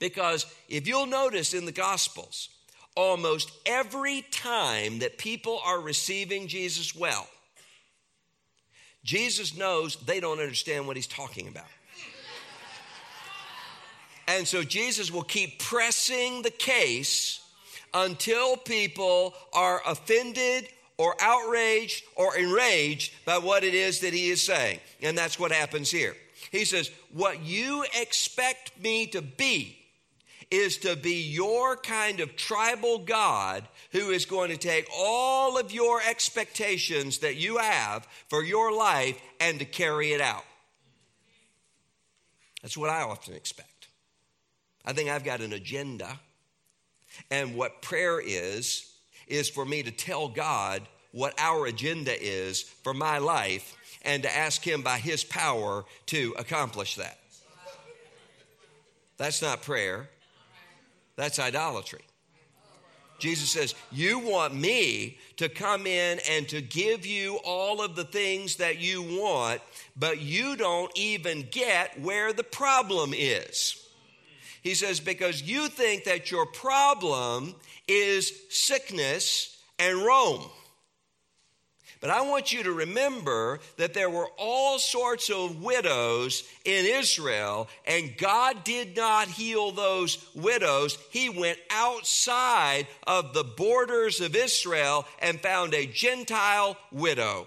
because 0.00 0.46
if 0.68 0.88
you'll 0.88 1.06
notice 1.06 1.54
in 1.54 1.66
the 1.66 1.72
Gospels, 1.72 2.48
almost 2.96 3.52
every 3.64 4.22
time 4.30 4.98
that 4.98 5.16
people 5.16 5.60
are 5.64 5.80
receiving 5.80 6.48
Jesus 6.48 6.96
well, 6.96 7.28
Jesus 9.04 9.56
knows 9.56 9.96
they 9.96 10.18
don't 10.18 10.40
understand 10.40 10.88
what 10.88 10.96
he's 10.96 11.06
talking 11.06 11.46
about. 11.46 11.66
And 14.26 14.48
so 14.48 14.64
Jesus 14.64 15.12
will 15.12 15.22
keep 15.22 15.60
pressing 15.60 16.42
the 16.42 16.50
case 16.50 17.43
until 17.94 18.56
people 18.56 19.34
are 19.52 19.80
offended 19.86 20.68
or 20.98 21.16
outraged 21.20 22.04
or 22.16 22.36
enraged 22.36 23.14
by 23.24 23.38
what 23.38 23.64
it 23.64 23.74
is 23.74 24.00
that 24.00 24.12
he 24.12 24.28
is 24.28 24.42
saying. 24.42 24.80
And 25.02 25.16
that's 25.16 25.38
what 25.38 25.52
happens 25.52 25.90
here. 25.90 26.14
He 26.50 26.64
says, 26.64 26.90
What 27.12 27.42
you 27.42 27.84
expect 27.98 28.80
me 28.82 29.06
to 29.08 29.22
be 29.22 29.78
is 30.50 30.78
to 30.78 30.94
be 30.94 31.22
your 31.22 31.76
kind 31.76 32.20
of 32.20 32.36
tribal 32.36 32.98
God 32.98 33.66
who 33.92 34.10
is 34.10 34.24
going 34.24 34.50
to 34.50 34.56
take 34.56 34.86
all 34.96 35.58
of 35.58 35.72
your 35.72 36.00
expectations 36.02 37.18
that 37.18 37.36
you 37.36 37.58
have 37.58 38.06
for 38.28 38.44
your 38.44 38.76
life 38.76 39.20
and 39.40 39.58
to 39.58 39.64
carry 39.64 40.12
it 40.12 40.20
out. 40.20 40.44
That's 42.62 42.76
what 42.76 42.90
I 42.90 43.02
often 43.02 43.34
expect. 43.34 43.88
I 44.84 44.92
think 44.92 45.10
I've 45.10 45.24
got 45.24 45.40
an 45.40 45.52
agenda. 45.52 46.18
And 47.30 47.54
what 47.56 47.82
prayer 47.82 48.20
is, 48.20 48.90
is 49.26 49.48
for 49.48 49.64
me 49.64 49.82
to 49.82 49.90
tell 49.90 50.28
God 50.28 50.82
what 51.12 51.34
our 51.38 51.66
agenda 51.66 52.12
is 52.20 52.62
for 52.62 52.92
my 52.92 53.18
life 53.18 53.76
and 54.02 54.22
to 54.22 54.36
ask 54.36 54.62
Him 54.62 54.82
by 54.82 54.98
His 54.98 55.24
power 55.24 55.84
to 56.06 56.34
accomplish 56.38 56.96
that. 56.96 57.18
That's 59.16 59.40
not 59.40 59.62
prayer, 59.62 60.08
that's 61.16 61.38
idolatry. 61.38 62.02
Jesus 63.18 63.50
says, 63.50 63.74
You 63.92 64.18
want 64.18 64.54
me 64.54 65.18
to 65.36 65.48
come 65.48 65.86
in 65.86 66.20
and 66.28 66.48
to 66.48 66.60
give 66.60 67.06
you 67.06 67.38
all 67.44 67.80
of 67.80 67.96
the 67.96 68.04
things 68.04 68.56
that 68.56 68.78
you 68.78 69.02
want, 69.02 69.60
but 69.96 70.20
you 70.20 70.56
don't 70.56 70.90
even 70.98 71.46
get 71.50 72.00
where 72.00 72.32
the 72.32 72.44
problem 72.44 73.12
is. 73.14 73.83
He 74.64 74.74
says, 74.74 74.98
Because 74.98 75.42
you 75.42 75.68
think 75.68 76.04
that 76.04 76.30
your 76.30 76.46
problem 76.46 77.54
is 77.86 78.32
sickness 78.48 79.56
and 79.78 79.98
Rome. 79.98 80.42
But 82.00 82.10
I 82.10 82.22
want 82.22 82.52
you 82.52 82.62
to 82.64 82.72
remember 82.72 83.60
that 83.76 83.94
there 83.94 84.10
were 84.10 84.28
all 84.36 84.78
sorts 84.78 85.30
of 85.30 85.62
widows 85.62 86.44
in 86.64 86.84
Israel, 86.84 87.68
and 87.86 88.16
God 88.18 88.64
did 88.64 88.96
not 88.96 89.28
heal 89.28 89.70
those 89.70 90.18
widows. 90.34 90.98
He 91.10 91.30
went 91.30 91.58
outside 91.70 92.86
of 93.06 93.32
the 93.32 93.44
borders 93.44 94.20
of 94.20 94.34
Israel 94.36 95.06
and 95.20 95.40
found 95.40 95.72
a 95.72 95.86
Gentile 95.86 96.76
widow. 96.90 97.46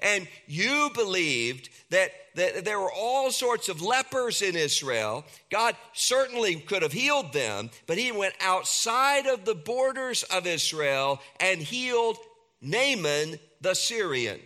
And 0.00 0.26
you 0.46 0.90
believed 0.94 1.68
that, 1.90 2.12
there 2.36 2.78
were 2.78 2.92
all 2.92 3.30
sorts 3.30 3.68
of 3.68 3.82
lepers 3.82 4.42
in 4.42 4.54
Israel. 4.54 5.24
God 5.50 5.74
certainly 5.92 6.56
could 6.56 6.82
have 6.82 6.92
healed 6.92 7.32
them, 7.32 7.70
but 7.86 7.98
He 7.98 8.12
went 8.12 8.34
outside 8.40 9.26
of 9.26 9.44
the 9.44 9.54
borders 9.54 10.22
of 10.24 10.46
Israel 10.46 11.20
and 11.40 11.60
healed 11.60 12.18
Naaman 12.60 13.38
the 13.60 13.74
Syrian. 13.74 14.40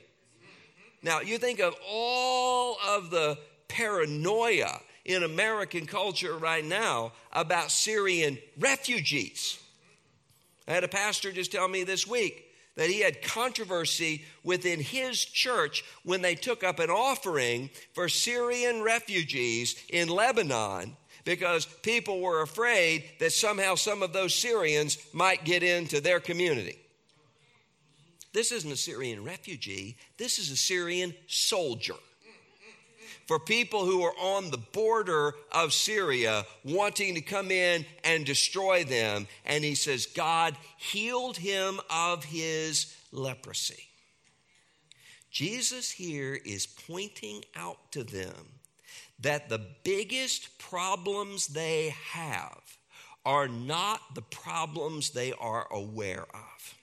Now, 1.02 1.20
you 1.20 1.38
think 1.38 1.60
of 1.60 1.74
all 1.88 2.76
of 2.86 3.10
the 3.10 3.38
paranoia 3.68 4.80
in 5.04 5.22
American 5.22 5.86
culture 5.86 6.36
right 6.36 6.64
now 6.64 7.12
about 7.32 7.70
Syrian 7.70 8.38
refugees. 8.58 9.58
I 10.68 10.72
had 10.72 10.84
a 10.84 10.88
pastor 10.88 11.32
just 11.32 11.52
tell 11.52 11.66
me 11.66 11.84
this 11.84 12.06
week 12.06 12.49
that 12.76 12.88
he 12.88 13.00
had 13.00 13.22
controversy 13.22 14.24
within 14.42 14.80
his 14.80 15.24
church 15.24 15.84
when 16.04 16.22
they 16.22 16.34
took 16.34 16.64
up 16.64 16.78
an 16.78 16.90
offering 16.90 17.70
for 17.92 18.08
Syrian 18.08 18.82
refugees 18.82 19.76
in 19.90 20.08
Lebanon 20.08 20.96
because 21.24 21.66
people 21.82 22.20
were 22.20 22.42
afraid 22.42 23.04
that 23.18 23.32
somehow 23.32 23.74
some 23.74 24.02
of 24.02 24.12
those 24.12 24.34
Syrians 24.34 24.98
might 25.12 25.44
get 25.44 25.62
into 25.62 26.00
their 26.00 26.20
community. 26.20 26.78
This 28.32 28.52
isn't 28.52 28.70
a 28.70 28.76
Syrian 28.76 29.24
refugee, 29.24 29.96
this 30.16 30.38
is 30.38 30.50
a 30.50 30.56
Syrian 30.56 31.14
soldier. 31.26 31.94
For 33.30 33.38
people 33.38 33.86
who 33.86 34.02
are 34.02 34.18
on 34.18 34.50
the 34.50 34.58
border 34.58 35.36
of 35.52 35.72
Syria 35.72 36.44
wanting 36.64 37.14
to 37.14 37.20
come 37.20 37.52
in 37.52 37.86
and 38.02 38.26
destroy 38.26 38.82
them. 38.82 39.28
And 39.44 39.62
he 39.62 39.76
says, 39.76 40.06
God 40.06 40.56
healed 40.76 41.36
him 41.36 41.78
of 41.88 42.24
his 42.24 42.92
leprosy. 43.12 43.84
Jesus 45.30 45.92
here 45.92 46.40
is 46.44 46.66
pointing 46.66 47.44
out 47.54 47.92
to 47.92 48.02
them 48.02 48.34
that 49.20 49.48
the 49.48 49.64
biggest 49.84 50.58
problems 50.58 51.46
they 51.46 51.94
have 52.10 52.60
are 53.24 53.46
not 53.46 54.00
the 54.16 54.22
problems 54.22 55.10
they 55.10 55.32
are 55.34 55.68
aware 55.70 56.26
of 56.34 56.74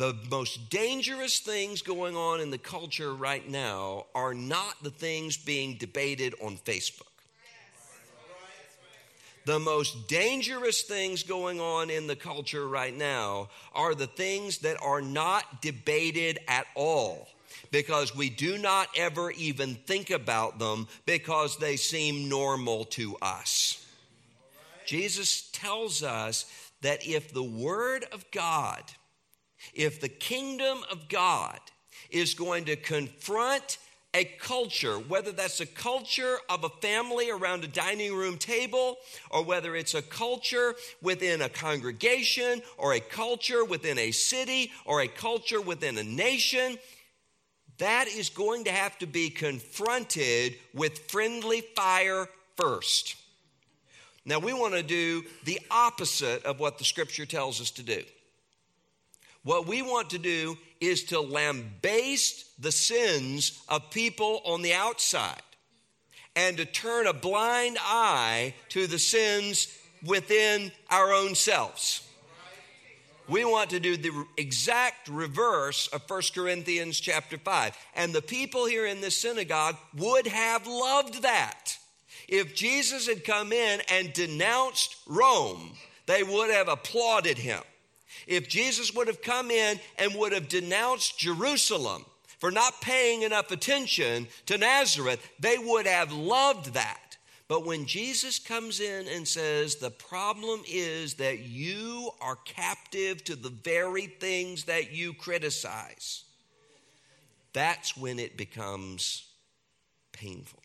the 0.00 0.16
most 0.30 0.70
dangerous 0.70 1.40
things 1.40 1.82
going 1.82 2.16
on 2.16 2.40
in 2.40 2.50
the 2.50 2.56
culture 2.56 3.14
right 3.14 3.46
now 3.46 4.06
are 4.14 4.32
not 4.32 4.82
the 4.82 4.88
things 4.88 5.36
being 5.36 5.76
debated 5.76 6.34
on 6.40 6.56
Facebook. 6.56 7.02
The 9.44 9.58
most 9.58 10.08
dangerous 10.08 10.80
things 10.80 11.22
going 11.22 11.60
on 11.60 11.90
in 11.90 12.06
the 12.06 12.16
culture 12.16 12.66
right 12.66 12.96
now 12.96 13.50
are 13.74 13.94
the 13.94 14.06
things 14.06 14.60
that 14.60 14.78
are 14.80 15.02
not 15.02 15.60
debated 15.60 16.38
at 16.48 16.66
all 16.74 17.28
because 17.70 18.16
we 18.16 18.30
do 18.30 18.56
not 18.56 18.88
ever 18.96 19.30
even 19.32 19.74
think 19.74 20.08
about 20.08 20.58
them 20.58 20.88
because 21.04 21.58
they 21.58 21.76
seem 21.76 22.26
normal 22.26 22.86
to 22.86 23.18
us. 23.20 23.86
Jesus 24.86 25.50
tells 25.52 26.02
us 26.02 26.46
that 26.80 27.06
if 27.06 27.34
the 27.34 27.42
Word 27.42 28.06
of 28.12 28.24
God 28.30 28.82
if 29.74 30.00
the 30.00 30.08
kingdom 30.08 30.78
of 30.90 31.08
God 31.08 31.58
is 32.10 32.34
going 32.34 32.64
to 32.66 32.76
confront 32.76 33.78
a 34.12 34.24
culture, 34.24 34.94
whether 34.94 35.30
that's 35.30 35.60
a 35.60 35.66
culture 35.66 36.38
of 36.48 36.64
a 36.64 36.68
family 36.68 37.30
around 37.30 37.62
a 37.62 37.68
dining 37.68 38.14
room 38.14 38.36
table, 38.38 38.96
or 39.30 39.44
whether 39.44 39.76
it's 39.76 39.94
a 39.94 40.02
culture 40.02 40.74
within 41.00 41.42
a 41.42 41.48
congregation, 41.48 42.60
or 42.76 42.94
a 42.94 43.00
culture 43.00 43.64
within 43.64 43.98
a 43.98 44.10
city, 44.10 44.72
or 44.84 45.00
a 45.00 45.08
culture 45.08 45.60
within 45.60 45.96
a 45.96 46.02
nation, 46.02 46.76
that 47.78 48.08
is 48.08 48.28
going 48.28 48.64
to 48.64 48.72
have 48.72 48.98
to 48.98 49.06
be 49.06 49.30
confronted 49.30 50.56
with 50.74 50.98
friendly 51.10 51.62
fire 51.76 52.28
first. 52.56 53.16
Now, 54.24 54.38
we 54.38 54.52
want 54.52 54.74
to 54.74 54.82
do 54.82 55.24
the 55.44 55.60
opposite 55.70 56.44
of 56.44 56.60
what 56.60 56.78
the 56.78 56.84
scripture 56.84 57.26
tells 57.26 57.60
us 57.60 57.70
to 57.72 57.82
do. 57.82 58.02
What 59.42 59.66
we 59.66 59.82
want 59.82 60.10
to 60.10 60.18
do 60.18 60.58
is 60.80 61.04
to 61.04 61.20
lambaste 61.20 62.44
the 62.60 62.72
sins 62.72 63.62
of 63.68 63.90
people 63.90 64.42
on 64.44 64.62
the 64.62 64.74
outside 64.74 65.42
and 66.36 66.56
to 66.58 66.64
turn 66.64 67.06
a 67.06 67.12
blind 67.12 67.78
eye 67.80 68.54
to 68.70 68.86
the 68.86 68.98
sins 68.98 69.76
within 70.04 70.72
our 70.90 71.12
own 71.12 71.34
selves. 71.34 72.06
We 73.28 73.44
want 73.44 73.70
to 73.70 73.80
do 73.80 73.96
the 73.96 74.26
exact 74.36 75.08
reverse 75.08 75.86
of 75.88 76.02
1 76.08 76.22
Corinthians 76.34 76.98
chapter 76.98 77.38
5. 77.38 77.76
And 77.94 78.12
the 78.12 78.22
people 78.22 78.66
here 78.66 78.86
in 78.86 79.00
this 79.00 79.16
synagogue 79.16 79.76
would 79.96 80.26
have 80.26 80.66
loved 80.66 81.22
that. 81.22 81.76
If 82.28 82.54
Jesus 82.56 83.06
had 83.06 83.24
come 83.24 83.52
in 83.52 83.80
and 83.88 84.12
denounced 84.12 84.96
Rome, 85.06 85.72
they 86.06 86.24
would 86.24 86.50
have 86.50 86.68
applauded 86.68 87.38
him 87.38 87.62
if 88.30 88.48
Jesus 88.48 88.94
would 88.94 89.08
have 89.08 89.22
come 89.22 89.50
in 89.50 89.80
and 89.98 90.14
would 90.14 90.32
have 90.32 90.48
denounced 90.48 91.18
Jerusalem 91.18 92.04
for 92.38 92.52
not 92.52 92.80
paying 92.80 93.22
enough 93.22 93.50
attention 93.50 94.28
to 94.46 94.56
Nazareth, 94.56 95.28
they 95.40 95.58
would 95.58 95.86
have 95.86 96.12
loved 96.12 96.74
that. 96.74 97.18
But 97.48 97.66
when 97.66 97.86
Jesus 97.86 98.38
comes 98.38 98.78
in 98.78 99.08
and 99.08 99.26
says, 99.26 99.76
The 99.76 99.90
problem 99.90 100.62
is 100.68 101.14
that 101.14 101.40
you 101.40 102.12
are 102.20 102.36
captive 102.36 103.24
to 103.24 103.34
the 103.34 103.50
very 103.50 104.06
things 104.06 104.64
that 104.64 104.92
you 104.92 105.12
criticize, 105.12 106.22
that's 107.52 107.96
when 107.96 108.20
it 108.20 108.36
becomes 108.36 109.26
painful. 110.12 110.62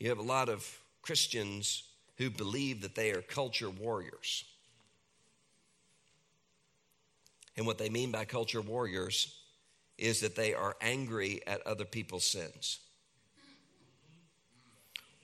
You 0.00 0.08
have 0.08 0.18
a 0.18 0.22
lot 0.22 0.48
of 0.48 0.68
Christians 1.00 1.84
who 2.18 2.28
believe 2.28 2.82
that 2.82 2.96
they 2.96 3.12
are 3.12 3.22
culture 3.22 3.70
warriors. 3.70 4.44
And 7.56 7.66
what 7.66 7.78
they 7.78 7.88
mean 7.88 8.10
by 8.10 8.24
culture 8.24 8.60
warriors 8.60 9.34
is 9.98 10.20
that 10.20 10.36
they 10.36 10.52
are 10.54 10.76
angry 10.80 11.40
at 11.46 11.66
other 11.66 11.84
people's 11.84 12.26
sins. 12.26 12.80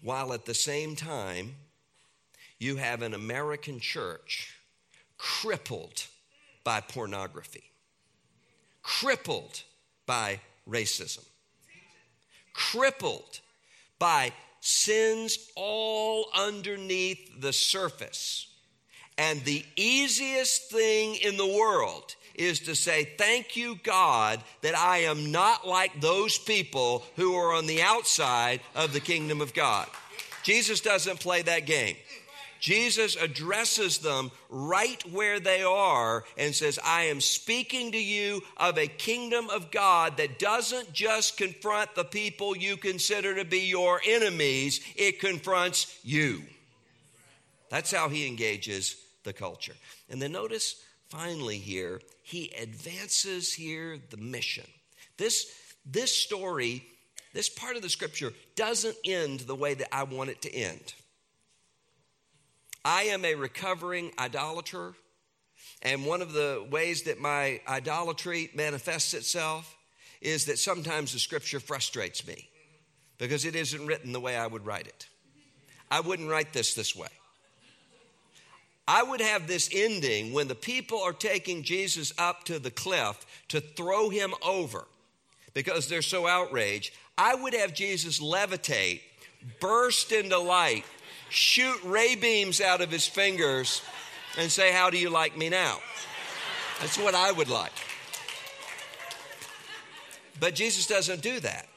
While 0.02 0.32
at 0.32 0.46
the 0.46 0.54
same 0.54 0.96
time, 0.96 1.54
you 2.58 2.76
have 2.76 3.02
an 3.02 3.14
American 3.14 3.80
church 3.80 4.56
crippled 5.18 6.04
by 6.64 6.80
pornography, 6.80 7.64
crippled 8.82 9.62
by 10.06 10.40
racism, 10.68 11.24
crippled 12.52 13.40
by 13.98 14.32
sins 14.60 15.50
all 15.54 16.26
underneath 16.34 17.40
the 17.40 17.52
surface. 17.52 18.48
And 19.18 19.44
the 19.44 19.64
easiest 19.76 20.70
thing 20.70 21.16
in 21.16 21.36
the 21.36 21.46
world 21.46 22.16
is 22.34 22.60
to 22.60 22.74
say, 22.74 23.04
Thank 23.16 23.56
you, 23.56 23.78
God, 23.82 24.42
that 24.62 24.76
I 24.76 24.98
am 24.98 25.32
not 25.32 25.66
like 25.66 26.00
those 26.00 26.38
people 26.38 27.04
who 27.16 27.34
are 27.34 27.54
on 27.54 27.66
the 27.66 27.82
outside 27.82 28.60
of 28.74 28.92
the 28.92 29.00
kingdom 29.00 29.40
of 29.40 29.54
God. 29.54 29.88
Jesus 30.42 30.80
doesn't 30.80 31.20
play 31.20 31.42
that 31.42 31.66
game. 31.66 31.96
Jesus 32.62 33.16
addresses 33.16 33.98
them 33.98 34.30
right 34.48 35.02
where 35.10 35.40
they 35.40 35.64
are 35.64 36.22
and 36.38 36.54
says, 36.54 36.78
I 36.84 37.04
am 37.04 37.20
speaking 37.20 37.90
to 37.90 37.98
you 37.98 38.40
of 38.56 38.78
a 38.78 38.86
kingdom 38.86 39.50
of 39.50 39.72
God 39.72 40.16
that 40.18 40.38
doesn't 40.38 40.92
just 40.92 41.36
confront 41.36 41.96
the 41.96 42.04
people 42.04 42.56
you 42.56 42.76
consider 42.76 43.34
to 43.34 43.44
be 43.44 43.62
your 43.62 44.00
enemies, 44.06 44.80
it 44.94 45.18
confronts 45.18 45.98
you. 46.04 46.42
That's 47.68 47.90
how 47.90 48.08
he 48.08 48.28
engages 48.28 48.94
the 49.24 49.32
culture. 49.32 49.74
And 50.08 50.22
then 50.22 50.30
notice 50.30 50.76
finally 51.08 51.58
here, 51.58 52.00
he 52.22 52.52
advances 52.60 53.52
here 53.52 53.98
the 54.10 54.16
mission. 54.16 54.66
This, 55.16 55.52
this 55.84 56.14
story, 56.14 56.84
this 57.34 57.48
part 57.48 57.76
of 57.76 57.82
the 57.82 57.88
scripture 57.88 58.32
doesn't 58.56 58.96
end 59.04 59.40
the 59.40 59.54
way 59.54 59.74
that 59.74 59.94
I 59.94 60.04
want 60.04 60.30
it 60.30 60.42
to 60.42 60.54
end. 60.54 60.94
I 62.84 63.04
am 63.04 63.24
a 63.24 63.34
recovering 63.34 64.12
idolater, 64.18 64.94
and 65.82 66.04
one 66.04 66.22
of 66.22 66.32
the 66.32 66.66
ways 66.70 67.02
that 67.02 67.20
my 67.20 67.60
idolatry 67.68 68.50
manifests 68.54 69.14
itself 69.14 69.76
is 70.20 70.46
that 70.46 70.58
sometimes 70.58 71.12
the 71.12 71.18
scripture 71.18 71.60
frustrates 71.60 72.26
me 72.26 72.48
because 73.18 73.44
it 73.44 73.54
isn't 73.54 73.86
written 73.86 74.12
the 74.12 74.20
way 74.20 74.36
I 74.36 74.46
would 74.46 74.66
write 74.66 74.86
it. 74.86 75.06
I 75.90 76.00
wouldn't 76.00 76.30
write 76.30 76.52
this 76.52 76.74
this 76.74 76.96
way. 76.96 77.08
I 78.86 79.02
would 79.02 79.20
have 79.20 79.46
this 79.46 79.68
ending 79.72 80.32
when 80.32 80.48
the 80.48 80.54
people 80.54 81.00
are 81.00 81.12
taking 81.12 81.62
Jesus 81.62 82.12
up 82.18 82.44
to 82.44 82.58
the 82.58 82.70
cliff 82.70 83.24
to 83.48 83.60
throw 83.60 84.10
him 84.10 84.34
over 84.42 84.86
because 85.54 85.88
they're 85.88 86.02
so 86.02 86.26
outraged. 86.26 86.92
I 87.16 87.34
would 87.34 87.54
have 87.54 87.74
Jesus 87.74 88.20
levitate, 88.20 89.02
burst 89.60 90.10
into 90.10 90.38
light, 90.38 90.84
shoot 91.28 91.78
ray 91.84 92.16
beams 92.16 92.60
out 92.60 92.80
of 92.80 92.90
his 92.90 93.06
fingers 93.06 93.82
and 94.36 94.50
say, 94.50 94.72
How 94.72 94.90
do 94.90 94.98
you 94.98 95.10
like 95.10 95.36
me 95.36 95.48
now? 95.48 95.78
That's 96.80 96.98
what 96.98 97.14
I 97.14 97.30
would 97.30 97.48
like. 97.48 97.72
But 100.40 100.56
Jesus 100.56 100.88
doesn't 100.88 101.22
do 101.22 101.38
that. 101.40 101.68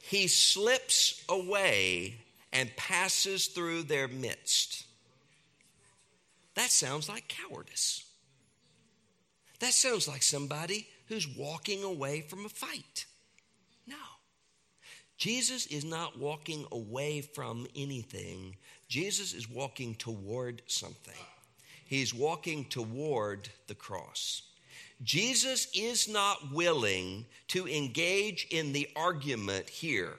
He 0.00 0.28
slips 0.28 1.24
away 1.28 2.14
and 2.52 2.70
passes 2.76 3.46
through 3.48 3.84
their 3.84 4.06
midst. 4.06 4.86
That 6.54 6.70
sounds 6.70 7.08
like 7.08 7.28
cowardice. 7.28 8.04
That 9.60 9.72
sounds 9.72 10.08
like 10.08 10.22
somebody 10.22 10.88
who's 11.06 11.28
walking 11.28 11.84
away 11.84 12.22
from 12.22 12.44
a 12.44 12.48
fight. 12.48 13.06
No. 13.86 13.96
Jesus 15.16 15.66
is 15.66 15.84
not 15.84 16.18
walking 16.18 16.66
away 16.72 17.20
from 17.20 17.66
anything, 17.76 18.56
Jesus 18.88 19.32
is 19.32 19.48
walking 19.48 19.94
toward 19.94 20.62
something. 20.66 21.14
He's 21.84 22.12
walking 22.14 22.64
toward 22.64 23.50
the 23.66 23.74
cross. 23.74 24.42
Jesus 25.02 25.68
is 25.74 26.08
not 26.08 26.52
willing 26.52 27.26
to 27.48 27.68
engage 27.68 28.46
in 28.50 28.72
the 28.72 28.88
argument 28.96 29.68
here 29.68 30.14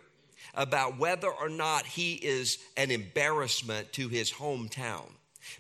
about 0.54 1.00
whether 1.00 1.30
or 1.30 1.50
not 1.50 1.86
he 1.86 2.14
is 2.14 2.60
an 2.78 2.92
embarrassment 2.92 3.92
to 3.94 4.08
his 4.08 4.32
hometown 4.32 5.10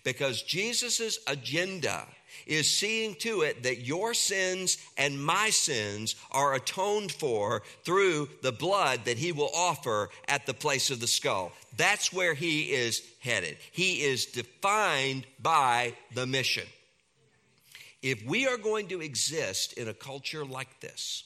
because 0.03 0.41
Jesus' 0.41 1.19
agenda 1.27 2.05
is 2.45 2.69
seeing 2.69 3.15
to 3.15 3.41
it 3.41 3.63
that 3.63 3.81
your 3.81 4.13
sins 4.13 4.77
and 4.97 5.23
my 5.23 5.49
sins 5.49 6.15
are 6.31 6.55
atoned 6.55 7.11
for 7.11 7.61
through 7.83 8.29
the 8.41 8.51
blood 8.51 9.01
that 9.05 9.17
he 9.17 9.31
will 9.31 9.51
offer 9.55 10.09
at 10.27 10.45
the 10.45 10.53
place 10.53 10.89
of 10.89 10.99
the 10.99 11.07
skull. 11.07 11.51
That's 11.77 12.11
where 12.11 12.33
he 12.33 12.71
is 12.71 13.03
headed. 13.19 13.57
He 13.71 14.01
is 14.01 14.25
defined 14.25 15.25
by 15.41 15.93
the 16.13 16.25
mission. 16.25 16.67
If 18.01 18.25
we 18.25 18.47
are 18.47 18.57
going 18.57 18.87
to 18.89 19.01
exist 19.01 19.73
in 19.73 19.87
a 19.87 19.93
culture 19.93 20.43
like 20.43 20.79
this, 20.81 21.23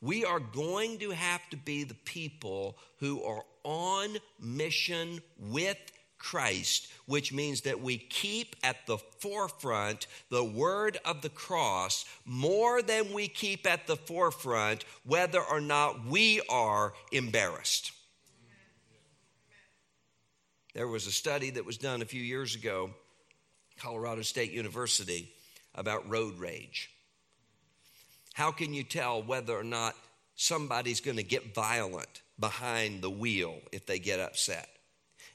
we 0.00 0.24
are 0.24 0.40
going 0.40 0.98
to 0.98 1.10
have 1.10 1.46
to 1.50 1.56
be 1.56 1.84
the 1.84 1.94
people 1.94 2.78
who 3.00 3.22
are 3.24 3.42
on 3.64 4.16
mission 4.40 5.20
with 5.38 5.76
Christ, 6.20 6.92
which 7.06 7.32
means 7.32 7.62
that 7.62 7.80
we 7.80 7.96
keep 7.96 8.54
at 8.62 8.86
the 8.86 8.98
forefront 8.98 10.06
the 10.28 10.44
word 10.44 10.98
of 11.04 11.22
the 11.22 11.30
cross 11.30 12.04
more 12.24 12.82
than 12.82 13.12
we 13.12 13.26
keep 13.26 13.66
at 13.66 13.86
the 13.86 13.96
forefront 13.96 14.84
whether 15.04 15.40
or 15.40 15.60
not 15.60 16.04
we 16.04 16.42
are 16.48 16.92
embarrassed. 17.10 17.92
There 20.74 20.86
was 20.86 21.06
a 21.06 21.12
study 21.12 21.50
that 21.50 21.66
was 21.66 21.78
done 21.78 22.02
a 22.02 22.04
few 22.06 22.22
years 22.22 22.54
ago, 22.54 22.90
Colorado 23.78 24.22
State 24.22 24.52
University, 24.52 25.32
about 25.74 26.08
road 26.08 26.38
rage. 26.38 26.90
How 28.34 28.52
can 28.52 28.74
you 28.74 28.84
tell 28.84 29.22
whether 29.22 29.58
or 29.58 29.64
not 29.64 29.96
somebody's 30.36 31.00
going 31.00 31.16
to 31.16 31.24
get 31.24 31.54
violent 31.54 32.22
behind 32.38 33.02
the 33.02 33.10
wheel 33.10 33.56
if 33.72 33.86
they 33.86 33.98
get 33.98 34.20
upset? 34.20 34.68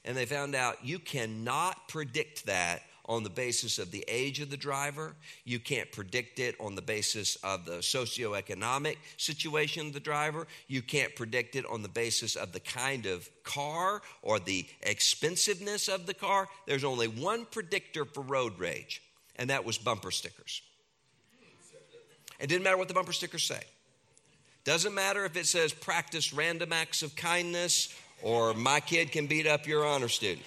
And 0.06 0.16
they 0.16 0.24
found 0.24 0.54
out 0.54 0.84
you 0.84 0.98
cannot 0.98 1.88
predict 1.88 2.46
that 2.46 2.82
on 3.08 3.22
the 3.22 3.30
basis 3.30 3.78
of 3.78 3.90
the 3.90 4.04
age 4.08 4.40
of 4.40 4.50
the 4.50 4.56
driver. 4.56 5.14
You 5.44 5.58
can't 5.58 5.90
predict 5.92 6.38
it 6.38 6.56
on 6.60 6.74
the 6.74 6.82
basis 6.82 7.36
of 7.36 7.64
the 7.64 7.78
socioeconomic 7.78 8.96
situation 9.16 9.86
of 9.86 9.92
the 9.92 10.00
driver. 10.00 10.46
You 10.66 10.82
can't 10.82 11.14
predict 11.14 11.56
it 11.56 11.64
on 11.66 11.82
the 11.82 11.88
basis 11.88 12.36
of 12.36 12.52
the 12.52 12.60
kind 12.60 13.06
of 13.06 13.28
car 13.44 14.02
or 14.22 14.38
the 14.38 14.66
expensiveness 14.82 15.88
of 15.88 16.06
the 16.06 16.14
car. 16.14 16.48
There's 16.66 16.84
only 16.84 17.08
one 17.08 17.46
predictor 17.46 18.04
for 18.04 18.22
road 18.22 18.58
rage, 18.58 19.02
and 19.36 19.50
that 19.50 19.64
was 19.64 19.78
bumper 19.78 20.10
stickers. 20.10 20.62
It 22.38 22.48
didn't 22.48 22.64
matter 22.64 22.76
what 22.76 22.88
the 22.88 22.94
bumper 22.94 23.12
stickers 23.12 23.44
say. 23.44 23.62
Doesn't 24.64 24.94
matter 24.94 25.24
if 25.24 25.36
it 25.36 25.46
says 25.46 25.72
practice 25.72 26.32
random 26.32 26.72
acts 26.72 27.02
of 27.02 27.14
kindness 27.14 27.94
or 28.22 28.54
my 28.54 28.80
kid 28.80 29.12
can 29.12 29.26
beat 29.26 29.46
up 29.46 29.66
your 29.66 29.86
honor 29.86 30.08
student. 30.08 30.46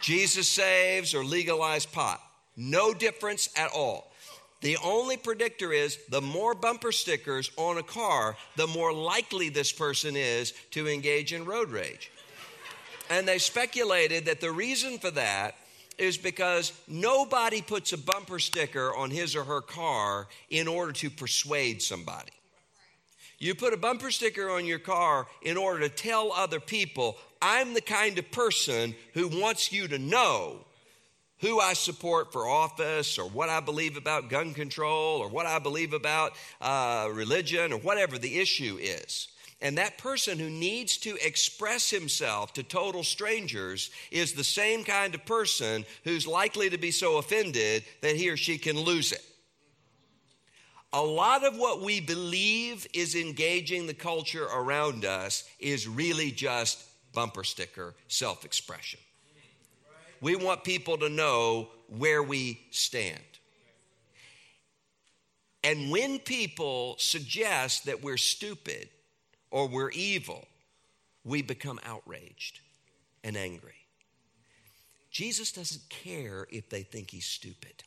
Jesus 0.00 0.48
saves 0.48 1.14
or 1.14 1.24
legalize 1.24 1.86
pot. 1.86 2.20
No 2.56 2.94
difference 2.94 3.48
at 3.56 3.70
all. 3.72 4.12
The 4.60 4.76
only 4.82 5.16
predictor 5.16 5.72
is 5.72 5.98
the 6.08 6.20
more 6.20 6.54
bumper 6.54 6.90
stickers 6.90 7.50
on 7.56 7.78
a 7.78 7.82
car, 7.82 8.36
the 8.56 8.66
more 8.66 8.92
likely 8.92 9.48
this 9.48 9.70
person 9.70 10.16
is 10.16 10.52
to 10.72 10.88
engage 10.88 11.32
in 11.32 11.44
road 11.44 11.70
rage. 11.70 12.10
And 13.10 13.26
they 13.26 13.38
speculated 13.38 14.26
that 14.26 14.40
the 14.40 14.50
reason 14.50 14.98
for 14.98 15.10
that 15.12 15.54
is 15.96 16.18
because 16.18 16.72
nobody 16.86 17.62
puts 17.62 17.92
a 17.92 17.98
bumper 17.98 18.38
sticker 18.38 18.94
on 18.94 19.10
his 19.10 19.34
or 19.34 19.44
her 19.44 19.60
car 19.60 20.28
in 20.50 20.68
order 20.68 20.92
to 20.92 21.10
persuade 21.10 21.82
somebody. 21.82 22.32
You 23.38 23.54
put 23.54 23.72
a 23.72 23.76
bumper 23.76 24.10
sticker 24.10 24.50
on 24.50 24.66
your 24.66 24.80
car 24.80 25.26
in 25.42 25.56
order 25.56 25.80
to 25.80 25.88
tell 25.88 26.32
other 26.32 26.58
people, 26.58 27.16
I'm 27.40 27.72
the 27.72 27.80
kind 27.80 28.18
of 28.18 28.30
person 28.32 28.96
who 29.14 29.28
wants 29.28 29.72
you 29.72 29.86
to 29.88 29.98
know 29.98 30.64
who 31.40 31.60
I 31.60 31.74
support 31.74 32.32
for 32.32 32.48
office 32.48 33.16
or 33.16 33.28
what 33.28 33.48
I 33.48 33.60
believe 33.60 33.96
about 33.96 34.28
gun 34.28 34.54
control 34.54 35.20
or 35.20 35.28
what 35.28 35.46
I 35.46 35.60
believe 35.60 35.92
about 35.92 36.32
uh, 36.60 37.08
religion 37.12 37.72
or 37.72 37.78
whatever 37.78 38.18
the 38.18 38.40
issue 38.40 38.76
is. 38.80 39.28
And 39.60 39.78
that 39.78 39.98
person 39.98 40.38
who 40.38 40.50
needs 40.50 40.96
to 40.98 41.16
express 41.24 41.90
himself 41.90 42.52
to 42.54 42.64
total 42.64 43.04
strangers 43.04 43.90
is 44.10 44.32
the 44.32 44.44
same 44.44 44.82
kind 44.82 45.14
of 45.14 45.24
person 45.26 45.84
who's 46.02 46.26
likely 46.26 46.70
to 46.70 46.78
be 46.78 46.90
so 46.90 47.18
offended 47.18 47.84
that 48.00 48.16
he 48.16 48.30
or 48.30 48.36
she 48.36 48.58
can 48.58 48.78
lose 48.78 49.12
it 49.12 49.24
a 50.92 51.02
lot 51.02 51.44
of 51.44 51.56
what 51.56 51.82
we 51.82 52.00
believe 52.00 52.86
is 52.94 53.14
engaging 53.14 53.86
the 53.86 53.94
culture 53.94 54.44
around 54.44 55.04
us 55.04 55.44
is 55.58 55.86
really 55.86 56.30
just 56.30 56.82
bumper 57.12 57.44
sticker 57.44 57.94
self 58.08 58.44
expression. 58.44 59.00
We 60.20 60.34
want 60.34 60.64
people 60.64 60.98
to 60.98 61.08
know 61.08 61.68
where 61.88 62.22
we 62.22 62.60
stand. 62.70 63.20
And 65.62 65.90
when 65.90 66.18
people 66.18 66.96
suggest 66.98 67.86
that 67.86 68.02
we're 68.02 68.16
stupid 68.16 68.88
or 69.50 69.68
we're 69.68 69.90
evil, 69.90 70.46
we 71.24 71.42
become 71.42 71.78
outraged 71.84 72.60
and 73.22 73.36
angry. 73.36 73.74
Jesus 75.10 75.52
doesn't 75.52 75.88
care 75.88 76.46
if 76.50 76.70
they 76.70 76.82
think 76.82 77.10
he's 77.10 77.26
stupid. 77.26 77.84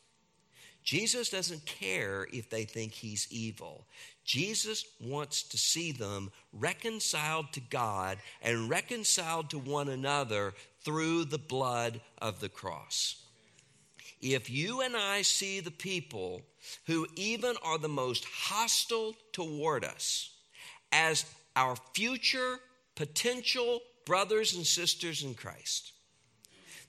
Jesus 0.84 1.30
doesn't 1.30 1.66
care 1.66 2.28
if 2.34 2.50
they 2.50 2.64
think 2.64 2.94
he's 2.94 3.28
evil. 3.30 3.86
Jesus 4.26 4.86
wants 5.00 5.44
to 5.44 5.58
see 5.58 5.92
them 5.92 6.32
reconciled 6.54 7.54
to 7.54 7.60
God 7.60 8.18
and 8.42 8.70
reconciled 8.70 9.50
to 9.52 9.60
one 9.60 9.90
another 9.90 10.54
through 10.84 11.26
the 11.26 11.38
blood 11.38 12.02
of 12.20 12.40
the 12.40 12.50
cross. 12.50 13.24
If 14.22 14.50
you 14.50 14.82
and 14.82 14.96
I 14.96 15.24
see 15.24 15.60
the 15.60 15.72
people 15.72 16.42
who 16.86 17.08
even 17.16 17.56
are 17.64 17.80
the 17.80 17.90
most 17.90 18.26
hostile 18.26 19.16
toward 19.32 19.84
us 19.84 20.32
as 20.92 21.26
our 21.56 21.76
future 21.94 22.60
potential 22.96 23.82
brothers 24.06 24.54
and 24.54 24.66
sisters 24.66 25.24
in 25.24 25.34
Christ, 25.34 25.94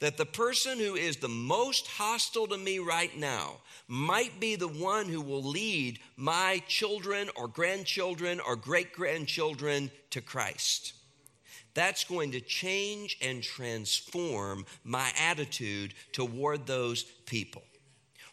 that 0.03 0.17
the 0.17 0.27
person 0.27 0.81
who 0.81 0.97
is 0.97 1.19
the 1.19 1.29
most 1.29 1.87
hostile 1.87 2.49
to 2.49 2.59
me 2.59 2.81
right 2.81 3.17
now 3.17 3.59
might 3.87 4.41
be 4.41 4.57
the 4.57 4.67
one 4.67 5.07
who 5.07 5.21
will 5.21 5.45
lead 5.45 5.97
my 6.17 6.61
children 6.67 7.31
or 7.37 7.47
grandchildren 7.47 8.41
or 8.41 8.57
great 8.57 8.93
grandchildren 8.93 9.93
to 10.11 10.21
Christ. 10.21 10.95
That's 11.75 12.03
going 12.03 12.33
to 12.33 12.41
change 12.41 13.17
and 13.23 13.45
transform 13.45 14.67
my 14.83 15.09
attitude 15.21 15.95
toward 16.11 16.67
those 16.67 17.05
people. 17.05 17.63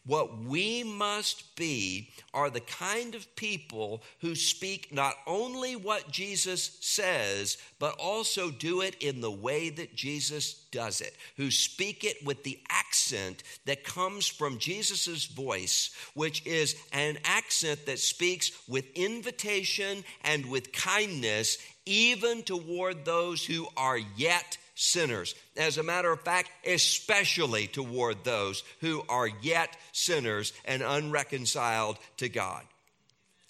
What 0.10 0.40
we 0.40 0.84
must 0.84 1.56
be 1.56 2.10
are 2.34 2.50
the 2.50 2.62
kind 2.62 3.14
of 3.14 3.36
people 3.36 4.02
who 4.22 4.34
speak 4.34 4.92
not 4.92 5.14
only 5.28 5.76
what 5.76 6.10
Jesus 6.10 6.80
says, 6.82 7.60
but 7.78 7.94
also 8.00 8.50
do 8.50 8.82
it 8.82 8.96
in 9.02 9.22
the 9.22 9.30
way 9.30 9.70
that 9.70 9.96
Jesus 9.96 10.66
does 10.72 11.02
it, 11.02 11.14
who 11.38 11.52
speak 11.52 12.04
it 12.04 12.26
with 12.26 12.44
the 12.44 12.60
accent 12.72 13.44
that 13.66 13.84
comes 13.84 14.26
from 14.26 14.58
Jesus' 14.58 15.26
voice, 15.26 15.92
which 16.16 16.44
is 16.44 16.76
an 16.92 17.20
accent 17.24 17.86
that 17.86 18.00
speaks 18.00 18.52
with 18.68 18.86
invitation 18.96 20.04
and 20.24 20.44
with 20.48 20.72
kindness, 20.72 21.60
even 21.86 22.42
toward 22.42 23.06
those 23.06 23.46
who 23.46 23.68
are 23.78 24.00
yet 24.18 24.58
sinners. 24.80 25.36
As 25.58 25.78
a 25.78 25.84
matter 25.84 26.12
of 26.12 26.22
fact, 26.22 26.50
especially 26.66 27.68
toward 27.68 28.24
those 28.24 28.64
who 28.80 29.04
are 29.10 29.28
yet 29.28 29.76
sinners 29.92 30.54
and 30.64 30.82
unreconciled 30.82 31.98
to 32.18 32.30
God. 32.30 32.64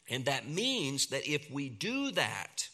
And 0.09 0.25
that 0.25 0.49
means 0.49 1.07
that 1.07 1.29
if 1.29 1.51
we 1.51 1.69
do 1.69 2.09
that, 2.11 2.67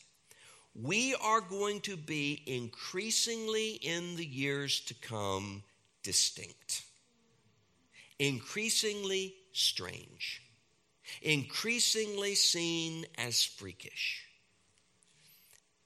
we 0.73 1.15
are 1.15 1.41
going 1.41 1.81
to 1.81 1.97
be 1.97 2.41
increasingly 2.45 3.71
in 3.71 4.15
the 4.15 4.25
years 4.25 4.79
to 4.81 4.93
come 4.93 5.61
distinct, 6.01 6.83
increasingly 8.19 9.35
strange, 9.51 10.41
increasingly 11.21 12.35
seen 12.35 13.05
as 13.17 13.43
freakish. 13.43 14.21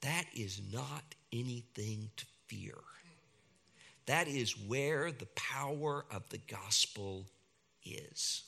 That 0.02 0.24
is 0.34 0.60
not 0.72 1.02
anything 1.32 2.10
to 2.16 2.26
fear. 2.50 2.74
That 4.06 4.26
is 4.26 4.58
where 4.66 5.12
the 5.12 5.28
power 5.36 6.04
of 6.10 6.28
the 6.30 6.38
gospel 6.38 7.26
is. 7.84 8.42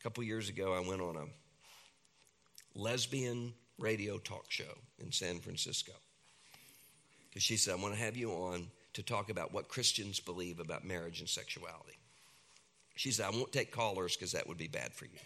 A 0.00 0.02
couple 0.02 0.24
years 0.24 0.48
ago, 0.48 0.74
I 0.74 0.86
went 0.86 1.00
on 1.00 1.16
a 1.16 2.78
lesbian 2.78 3.54
radio 3.78 4.18
talk 4.18 4.46
show 4.50 4.76
in 4.98 5.12
San 5.12 5.38
Francisco. 5.38 5.92
Because 7.28 7.44
she 7.44 7.56
said, 7.56 7.74
I 7.74 7.82
want 7.82 7.94
to 7.94 8.00
have 8.00 8.16
you 8.16 8.30
on 8.32 8.66
to 8.94 9.02
talk 9.02 9.30
about 9.30 9.52
what 9.52 9.68
Christians 9.68 10.18
believe 10.18 10.58
about 10.58 10.84
marriage 10.84 11.20
and 11.20 11.28
sexuality. 11.28 11.98
She 12.96 13.10
said, 13.10 13.26
I 13.26 13.30
won't 13.30 13.52
take 13.52 13.72
callers 13.72 14.16
because 14.16 14.32
that 14.32 14.48
would 14.48 14.58
be 14.58 14.68
bad 14.68 14.92
for 14.92 15.04
you. 15.06 15.18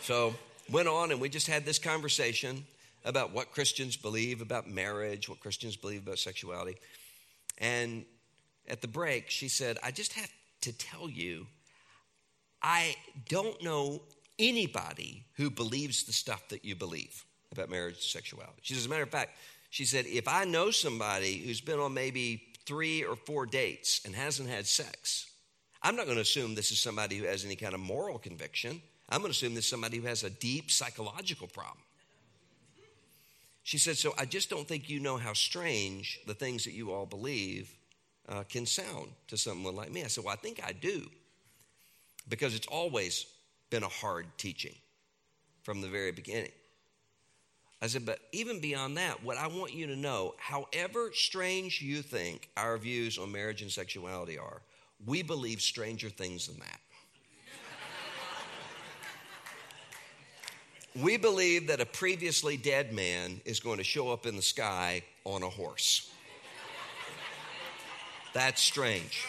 so 0.00 0.34
went 0.70 0.88
on 0.88 1.10
and 1.12 1.20
we 1.20 1.28
just 1.28 1.46
had 1.46 1.64
this 1.64 1.78
conversation 1.78 2.64
about 3.04 3.32
what 3.32 3.52
Christians 3.52 3.96
believe 3.96 4.40
about 4.40 4.68
marriage, 4.68 5.28
what 5.28 5.40
Christians 5.40 5.76
believe 5.76 6.02
about 6.02 6.18
sexuality. 6.18 6.76
And 7.58 8.04
at 8.68 8.80
the 8.82 8.88
break, 8.88 9.30
she 9.30 9.48
said, 9.48 9.78
I 9.82 9.90
just 9.90 10.12
have 10.14 10.30
to 10.62 10.72
tell 10.72 11.08
you, 11.08 11.46
I 12.62 12.94
don't 13.28 13.62
know 13.62 14.02
anybody 14.38 15.24
who 15.36 15.50
believes 15.50 16.04
the 16.04 16.12
stuff 16.12 16.48
that 16.48 16.64
you 16.64 16.74
believe 16.74 17.24
about 17.52 17.70
marriage 17.70 17.94
and 17.94 18.02
sexuality. 18.02 18.60
She 18.62 18.74
says, 18.74 18.82
as 18.82 18.86
a 18.86 18.90
matter 18.90 19.02
of 19.02 19.10
fact, 19.10 19.36
she 19.70 19.84
said, 19.84 20.06
if 20.06 20.28
I 20.28 20.44
know 20.44 20.70
somebody 20.70 21.38
who's 21.38 21.60
been 21.60 21.78
on 21.78 21.94
maybe 21.94 22.42
three 22.66 23.04
or 23.04 23.16
four 23.16 23.46
dates 23.46 24.02
and 24.04 24.14
hasn't 24.14 24.48
had 24.48 24.66
sex, 24.66 25.30
I'm 25.82 25.96
not 25.96 26.04
going 26.04 26.16
to 26.16 26.22
assume 26.22 26.54
this 26.54 26.72
is 26.72 26.78
somebody 26.78 27.16
who 27.16 27.24
has 27.24 27.44
any 27.44 27.56
kind 27.56 27.74
of 27.74 27.80
moral 27.80 28.18
conviction. 28.18 28.82
I'm 29.08 29.20
going 29.20 29.32
to 29.32 29.36
assume 29.36 29.54
this 29.54 29.64
is 29.64 29.70
somebody 29.70 29.98
who 29.98 30.06
has 30.06 30.24
a 30.24 30.30
deep 30.30 30.70
psychological 30.70 31.46
problem. 31.46 31.82
She 33.70 33.78
said, 33.78 33.96
So 33.96 34.12
I 34.18 34.24
just 34.24 34.50
don't 34.50 34.66
think 34.66 34.90
you 34.90 34.98
know 34.98 35.16
how 35.16 35.32
strange 35.32 36.18
the 36.26 36.34
things 36.34 36.64
that 36.64 36.72
you 36.72 36.90
all 36.90 37.06
believe 37.06 37.72
uh, 38.28 38.42
can 38.42 38.66
sound 38.66 39.10
to 39.28 39.36
someone 39.36 39.76
like 39.76 39.92
me. 39.92 40.02
I 40.02 40.08
said, 40.08 40.24
Well, 40.24 40.32
I 40.32 40.36
think 40.36 40.60
I 40.66 40.72
do. 40.72 41.08
Because 42.28 42.56
it's 42.56 42.66
always 42.66 43.26
been 43.70 43.84
a 43.84 43.88
hard 43.88 44.26
teaching 44.38 44.74
from 45.62 45.82
the 45.82 45.86
very 45.86 46.10
beginning. 46.10 46.50
I 47.80 47.86
said, 47.86 48.04
but 48.04 48.18
even 48.32 48.58
beyond 48.58 48.96
that, 48.96 49.22
what 49.22 49.38
I 49.38 49.46
want 49.46 49.72
you 49.72 49.86
to 49.86 49.96
know, 49.96 50.34
however 50.36 51.12
strange 51.14 51.80
you 51.80 52.02
think 52.02 52.48
our 52.56 52.76
views 52.76 53.18
on 53.18 53.30
marriage 53.30 53.62
and 53.62 53.70
sexuality 53.70 54.36
are, 54.36 54.62
we 55.06 55.22
believe 55.22 55.62
stranger 55.62 56.10
things 56.10 56.48
than 56.48 56.58
that. 56.58 56.80
We 61.02 61.16
believe 61.16 61.68
that 61.68 61.80
a 61.80 61.86
previously 61.86 62.56
dead 62.56 62.92
man 62.92 63.40
is 63.44 63.60
going 63.60 63.78
to 63.78 63.84
show 63.84 64.10
up 64.10 64.26
in 64.26 64.36
the 64.36 64.42
sky 64.42 65.02
on 65.24 65.42
a 65.42 65.48
horse. 65.48 66.10
That's 68.32 68.62
strange. 68.62 69.24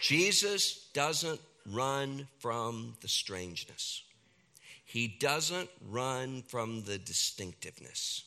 Jesus 0.00 0.88
doesn't 0.92 1.40
run 1.66 2.26
from 2.38 2.96
the 3.00 3.08
strangeness. 3.08 4.02
He 4.84 5.06
doesn't 5.06 5.70
run 5.88 6.42
from 6.48 6.82
the 6.82 6.98
distinctiveness. 6.98 8.24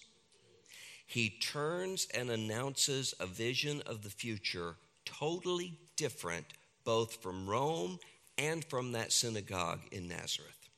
He 1.06 1.30
turns 1.30 2.08
and 2.14 2.30
announces 2.32 3.14
a 3.20 3.26
vision 3.26 3.82
of 3.86 4.02
the 4.02 4.10
future 4.10 4.76
totally 5.04 5.78
different 5.96 6.46
both 6.84 7.22
from 7.22 7.48
Rome 7.48 8.00
and 8.38 8.64
from 8.66 8.94
that 8.94 9.12
synagogue 9.12 9.80
in 9.92 10.08
Nazareth. 10.08 10.70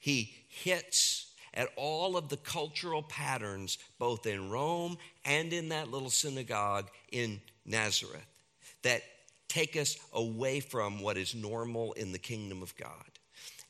He 0.00 0.34
hits 0.48 1.32
at 1.54 1.68
all 1.76 2.16
of 2.16 2.28
the 2.28 2.36
cultural 2.38 3.02
patterns, 3.02 3.78
both 3.98 4.26
in 4.26 4.50
Rome 4.50 4.98
and 5.24 5.52
in 5.52 5.68
that 5.70 5.90
little 5.90 6.10
synagogue 6.10 6.90
in 7.12 7.40
Nazareth, 7.64 8.26
that 8.82 9.02
take 9.48 9.76
us 9.76 9.96
away 10.12 10.60
from 10.60 11.00
what 11.00 11.16
is 11.16 11.34
normal 11.34 11.92
in 11.92 12.12
the 12.12 12.18
kingdom 12.18 12.62
of 12.62 12.76
God 12.76 13.15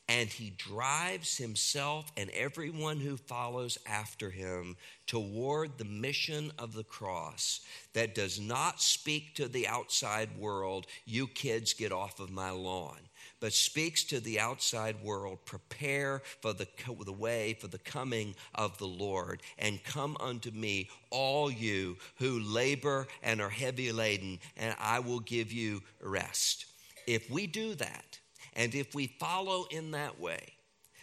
and 0.09 0.29
he 0.29 0.51
drives 0.51 1.37
himself 1.37 2.12
and 2.16 2.31
everyone 2.31 3.01
who 3.01 3.16
follows 3.16 3.77
after 3.87 4.31
him 4.31 4.77
toward 5.07 5.79
the 5.79 5.85
mission 5.85 6.53
of 6.59 6.73
the 6.73 6.85
cross 6.85 7.61
that 7.92 8.15
does 8.15 8.38
not 8.38 8.81
speak 8.81 9.35
to 9.35 9.48
the 9.48 9.67
outside 9.67 10.29
world, 10.38 10.87
you 11.07 11.27
kids 11.27 11.75
get 11.75 11.90
off 11.90 12.21
of 12.21 12.31
my 12.31 12.50
lawn, 12.50 12.98
but 13.40 13.52
speaks 13.52 14.04
to 14.04 14.21
the 14.21 14.38
outside 14.38 14.94
world, 15.02 15.44
prepare 15.44 16.23
for 16.40 16.52
the, 16.52 16.69
the 17.04 17.13
way 17.13 17.57
for 17.61 17.67
the 17.67 17.79
coming 17.79 18.33
of 18.54 18.79
the 18.79 18.87
Lord, 18.87 19.42
and 19.59 19.83
come 19.83 20.17
unto 20.21 20.52
me, 20.52 20.88
all 21.11 21.50
you 21.50 21.96
who 22.19 22.38
labor 22.38 23.09
and 23.25 23.40
are 23.40 23.50
heavy 23.50 23.90
laden, 23.90 24.38
and 24.57 24.77
I 24.79 25.00
will 25.00 25.21
give 25.21 25.50
you 25.50 25.83
rest. 26.00 26.67
If 27.09 27.29
we 27.29 27.48
do 27.48 27.75
that, 27.75 28.21
and 28.57 28.75
if 28.75 28.94
we 28.94 29.07
follow 29.07 29.67
in 29.71 29.92
that 29.92 30.19
way, 30.19 30.54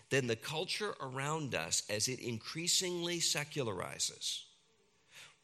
then 0.09 0.27
the 0.27 0.35
culture 0.35 0.93
around 0.99 1.55
us, 1.55 1.83
as 1.89 2.07
it 2.07 2.19
increasingly 2.19 3.19
secularizes, 3.19 4.41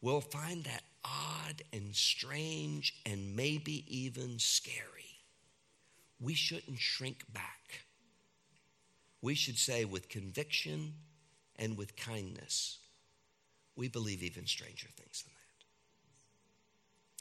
will 0.02 0.20
find 0.20 0.64
that 0.64 0.82
odd 1.04 1.62
and 1.72 1.94
strange 1.94 3.00
and 3.06 3.34
maybe 3.34 3.84
even 3.88 4.38
scary. 4.38 5.16
we 6.20 6.34
shouldn't 6.34 6.78
shrink 6.78 7.24
back. 7.32 7.84
We 9.22 9.34
should 9.34 9.58
say 9.58 9.84
with 9.84 10.08
conviction 10.08 10.94
and 11.56 11.76
with 11.76 11.96
kindness, 11.96 12.78
we 13.74 13.88
believe 13.88 14.22
even 14.22 14.46
stranger 14.46 14.88
things 14.96 15.22
than 15.22 15.32
that. 15.32 15.64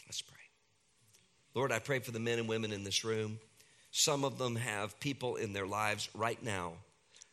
Let's 0.07 0.21
pray. 0.21 0.35
Lord, 1.55 1.71
I 1.71 1.79
pray 1.79 1.99
for 1.99 2.11
the 2.11 2.19
men 2.19 2.39
and 2.39 2.47
women 2.47 2.71
in 2.71 2.83
this 2.83 3.03
room. 3.03 3.39
Some 3.99 4.23
of 4.23 4.37
them 4.37 4.55
have 4.55 4.97
people 5.01 5.35
in 5.35 5.51
their 5.51 5.67
lives 5.67 6.07
right 6.13 6.41
now 6.41 6.75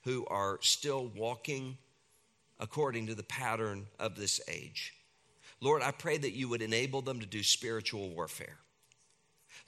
who 0.02 0.26
are 0.26 0.58
still 0.62 1.12
walking 1.14 1.78
according 2.58 3.06
to 3.06 3.14
the 3.14 3.22
pattern 3.22 3.86
of 4.00 4.16
this 4.16 4.40
age. 4.48 4.92
Lord, 5.60 5.80
I 5.80 5.92
pray 5.92 6.18
that 6.18 6.32
you 6.32 6.48
would 6.48 6.62
enable 6.62 7.02
them 7.02 7.20
to 7.20 7.26
do 7.26 7.44
spiritual 7.44 8.08
warfare. 8.08 8.56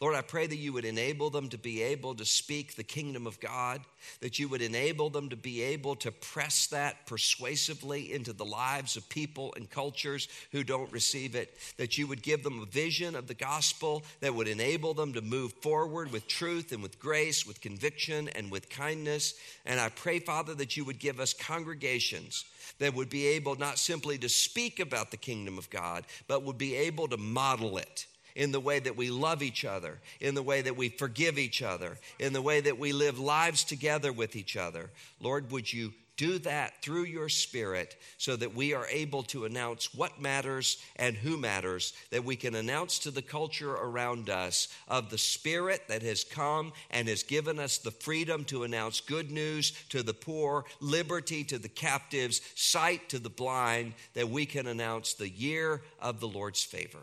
Lord, 0.00 0.14
I 0.14 0.20
pray 0.20 0.46
that 0.46 0.56
you 0.56 0.72
would 0.74 0.84
enable 0.84 1.28
them 1.28 1.48
to 1.48 1.58
be 1.58 1.82
able 1.82 2.14
to 2.14 2.24
speak 2.24 2.76
the 2.76 2.84
kingdom 2.84 3.26
of 3.26 3.40
God, 3.40 3.80
that 4.20 4.38
you 4.38 4.48
would 4.48 4.62
enable 4.62 5.10
them 5.10 5.28
to 5.30 5.36
be 5.36 5.60
able 5.60 5.96
to 5.96 6.12
press 6.12 6.68
that 6.68 7.04
persuasively 7.06 8.12
into 8.12 8.32
the 8.32 8.44
lives 8.44 8.96
of 8.96 9.08
people 9.08 9.52
and 9.56 9.68
cultures 9.68 10.28
who 10.52 10.62
don't 10.62 10.92
receive 10.92 11.34
it, 11.34 11.58
that 11.78 11.98
you 11.98 12.06
would 12.06 12.22
give 12.22 12.44
them 12.44 12.62
a 12.62 12.66
vision 12.66 13.16
of 13.16 13.26
the 13.26 13.34
gospel 13.34 14.04
that 14.20 14.32
would 14.32 14.46
enable 14.46 14.94
them 14.94 15.12
to 15.14 15.20
move 15.20 15.52
forward 15.54 16.12
with 16.12 16.28
truth 16.28 16.70
and 16.70 16.80
with 16.80 17.00
grace, 17.00 17.44
with 17.44 17.60
conviction 17.60 18.28
and 18.36 18.52
with 18.52 18.70
kindness. 18.70 19.34
And 19.66 19.80
I 19.80 19.88
pray, 19.88 20.20
Father, 20.20 20.54
that 20.54 20.76
you 20.76 20.84
would 20.84 21.00
give 21.00 21.18
us 21.18 21.34
congregations 21.34 22.44
that 22.78 22.94
would 22.94 23.10
be 23.10 23.26
able 23.26 23.56
not 23.56 23.78
simply 23.78 24.16
to 24.18 24.28
speak 24.28 24.78
about 24.78 25.10
the 25.10 25.16
kingdom 25.16 25.58
of 25.58 25.70
God, 25.70 26.04
but 26.28 26.44
would 26.44 26.58
be 26.58 26.76
able 26.76 27.08
to 27.08 27.16
model 27.16 27.78
it 27.78 28.06
in 28.38 28.52
the 28.52 28.60
way 28.60 28.78
that 28.78 28.96
we 28.96 29.10
love 29.10 29.42
each 29.42 29.64
other, 29.64 29.98
in 30.20 30.36
the 30.36 30.42
way 30.42 30.62
that 30.62 30.76
we 30.76 30.88
forgive 30.88 31.38
each 31.38 31.60
other, 31.60 31.98
in 32.20 32.32
the 32.32 32.40
way 32.40 32.60
that 32.60 32.78
we 32.78 32.92
live 32.92 33.18
lives 33.18 33.64
together 33.64 34.12
with 34.12 34.36
each 34.36 34.56
other. 34.56 34.90
Lord, 35.20 35.50
would 35.50 35.70
you 35.70 35.92
do 36.16 36.38
that 36.38 36.80
through 36.80 37.02
your 37.04 37.28
spirit 37.28 37.96
so 38.16 38.36
that 38.36 38.54
we 38.54 38.74
are 38.74 38.86
able 38.88 39.24
to 39.24 39.44
announce 39.44 39.92
what 39.92 40.20
matters 40.20 40.78
and 40.96 41.16
who 41.16 41.36
matters, 41.36 41.94
that 42.10 42.24
we 42.24 42.36
can 42.36 42.54
announce 42.54 43.00
to 43.00 43.10
the 43.10 43.22
culture 43.22 43.72
around 43.72 44.30
us 44.30 44.68
of 44.86 45.10
the 45.10 45.18
spirit 45.18 45.82
that 45.88 46.02
has 46.02 46.22
come 46.22 46.72
and 46.90 47.08
has 47.08 47.24
given 47.24 47.58
us 47.58 47.78
the 47.78 47.90
freedom 47.90 48.44
to 48.44 48.62
announce 48.62 49.00
good 49.00 49.32
news 49.32 49.72
to 49.88 50.04
the 50.04 50.14
poor, 50.14 50.64
liberty 50.80 51.42
to 51.42 51.58
the 51.58 51.68
captives, 51.68 52.40
sight 52.54 53.08
to 53.08 53.18
the 53.18 53.28
blind, 53.28 53.94
that 54.14 54.28
we 54.28 54.46
can 54.46 54.68
announce 54.68 55.14
the 55.14 55.28
year 55.28 55.82
of 56.00 56.20
the 56.20 56.28
Lord's 56.28 56.62
favor. 56.62 57.02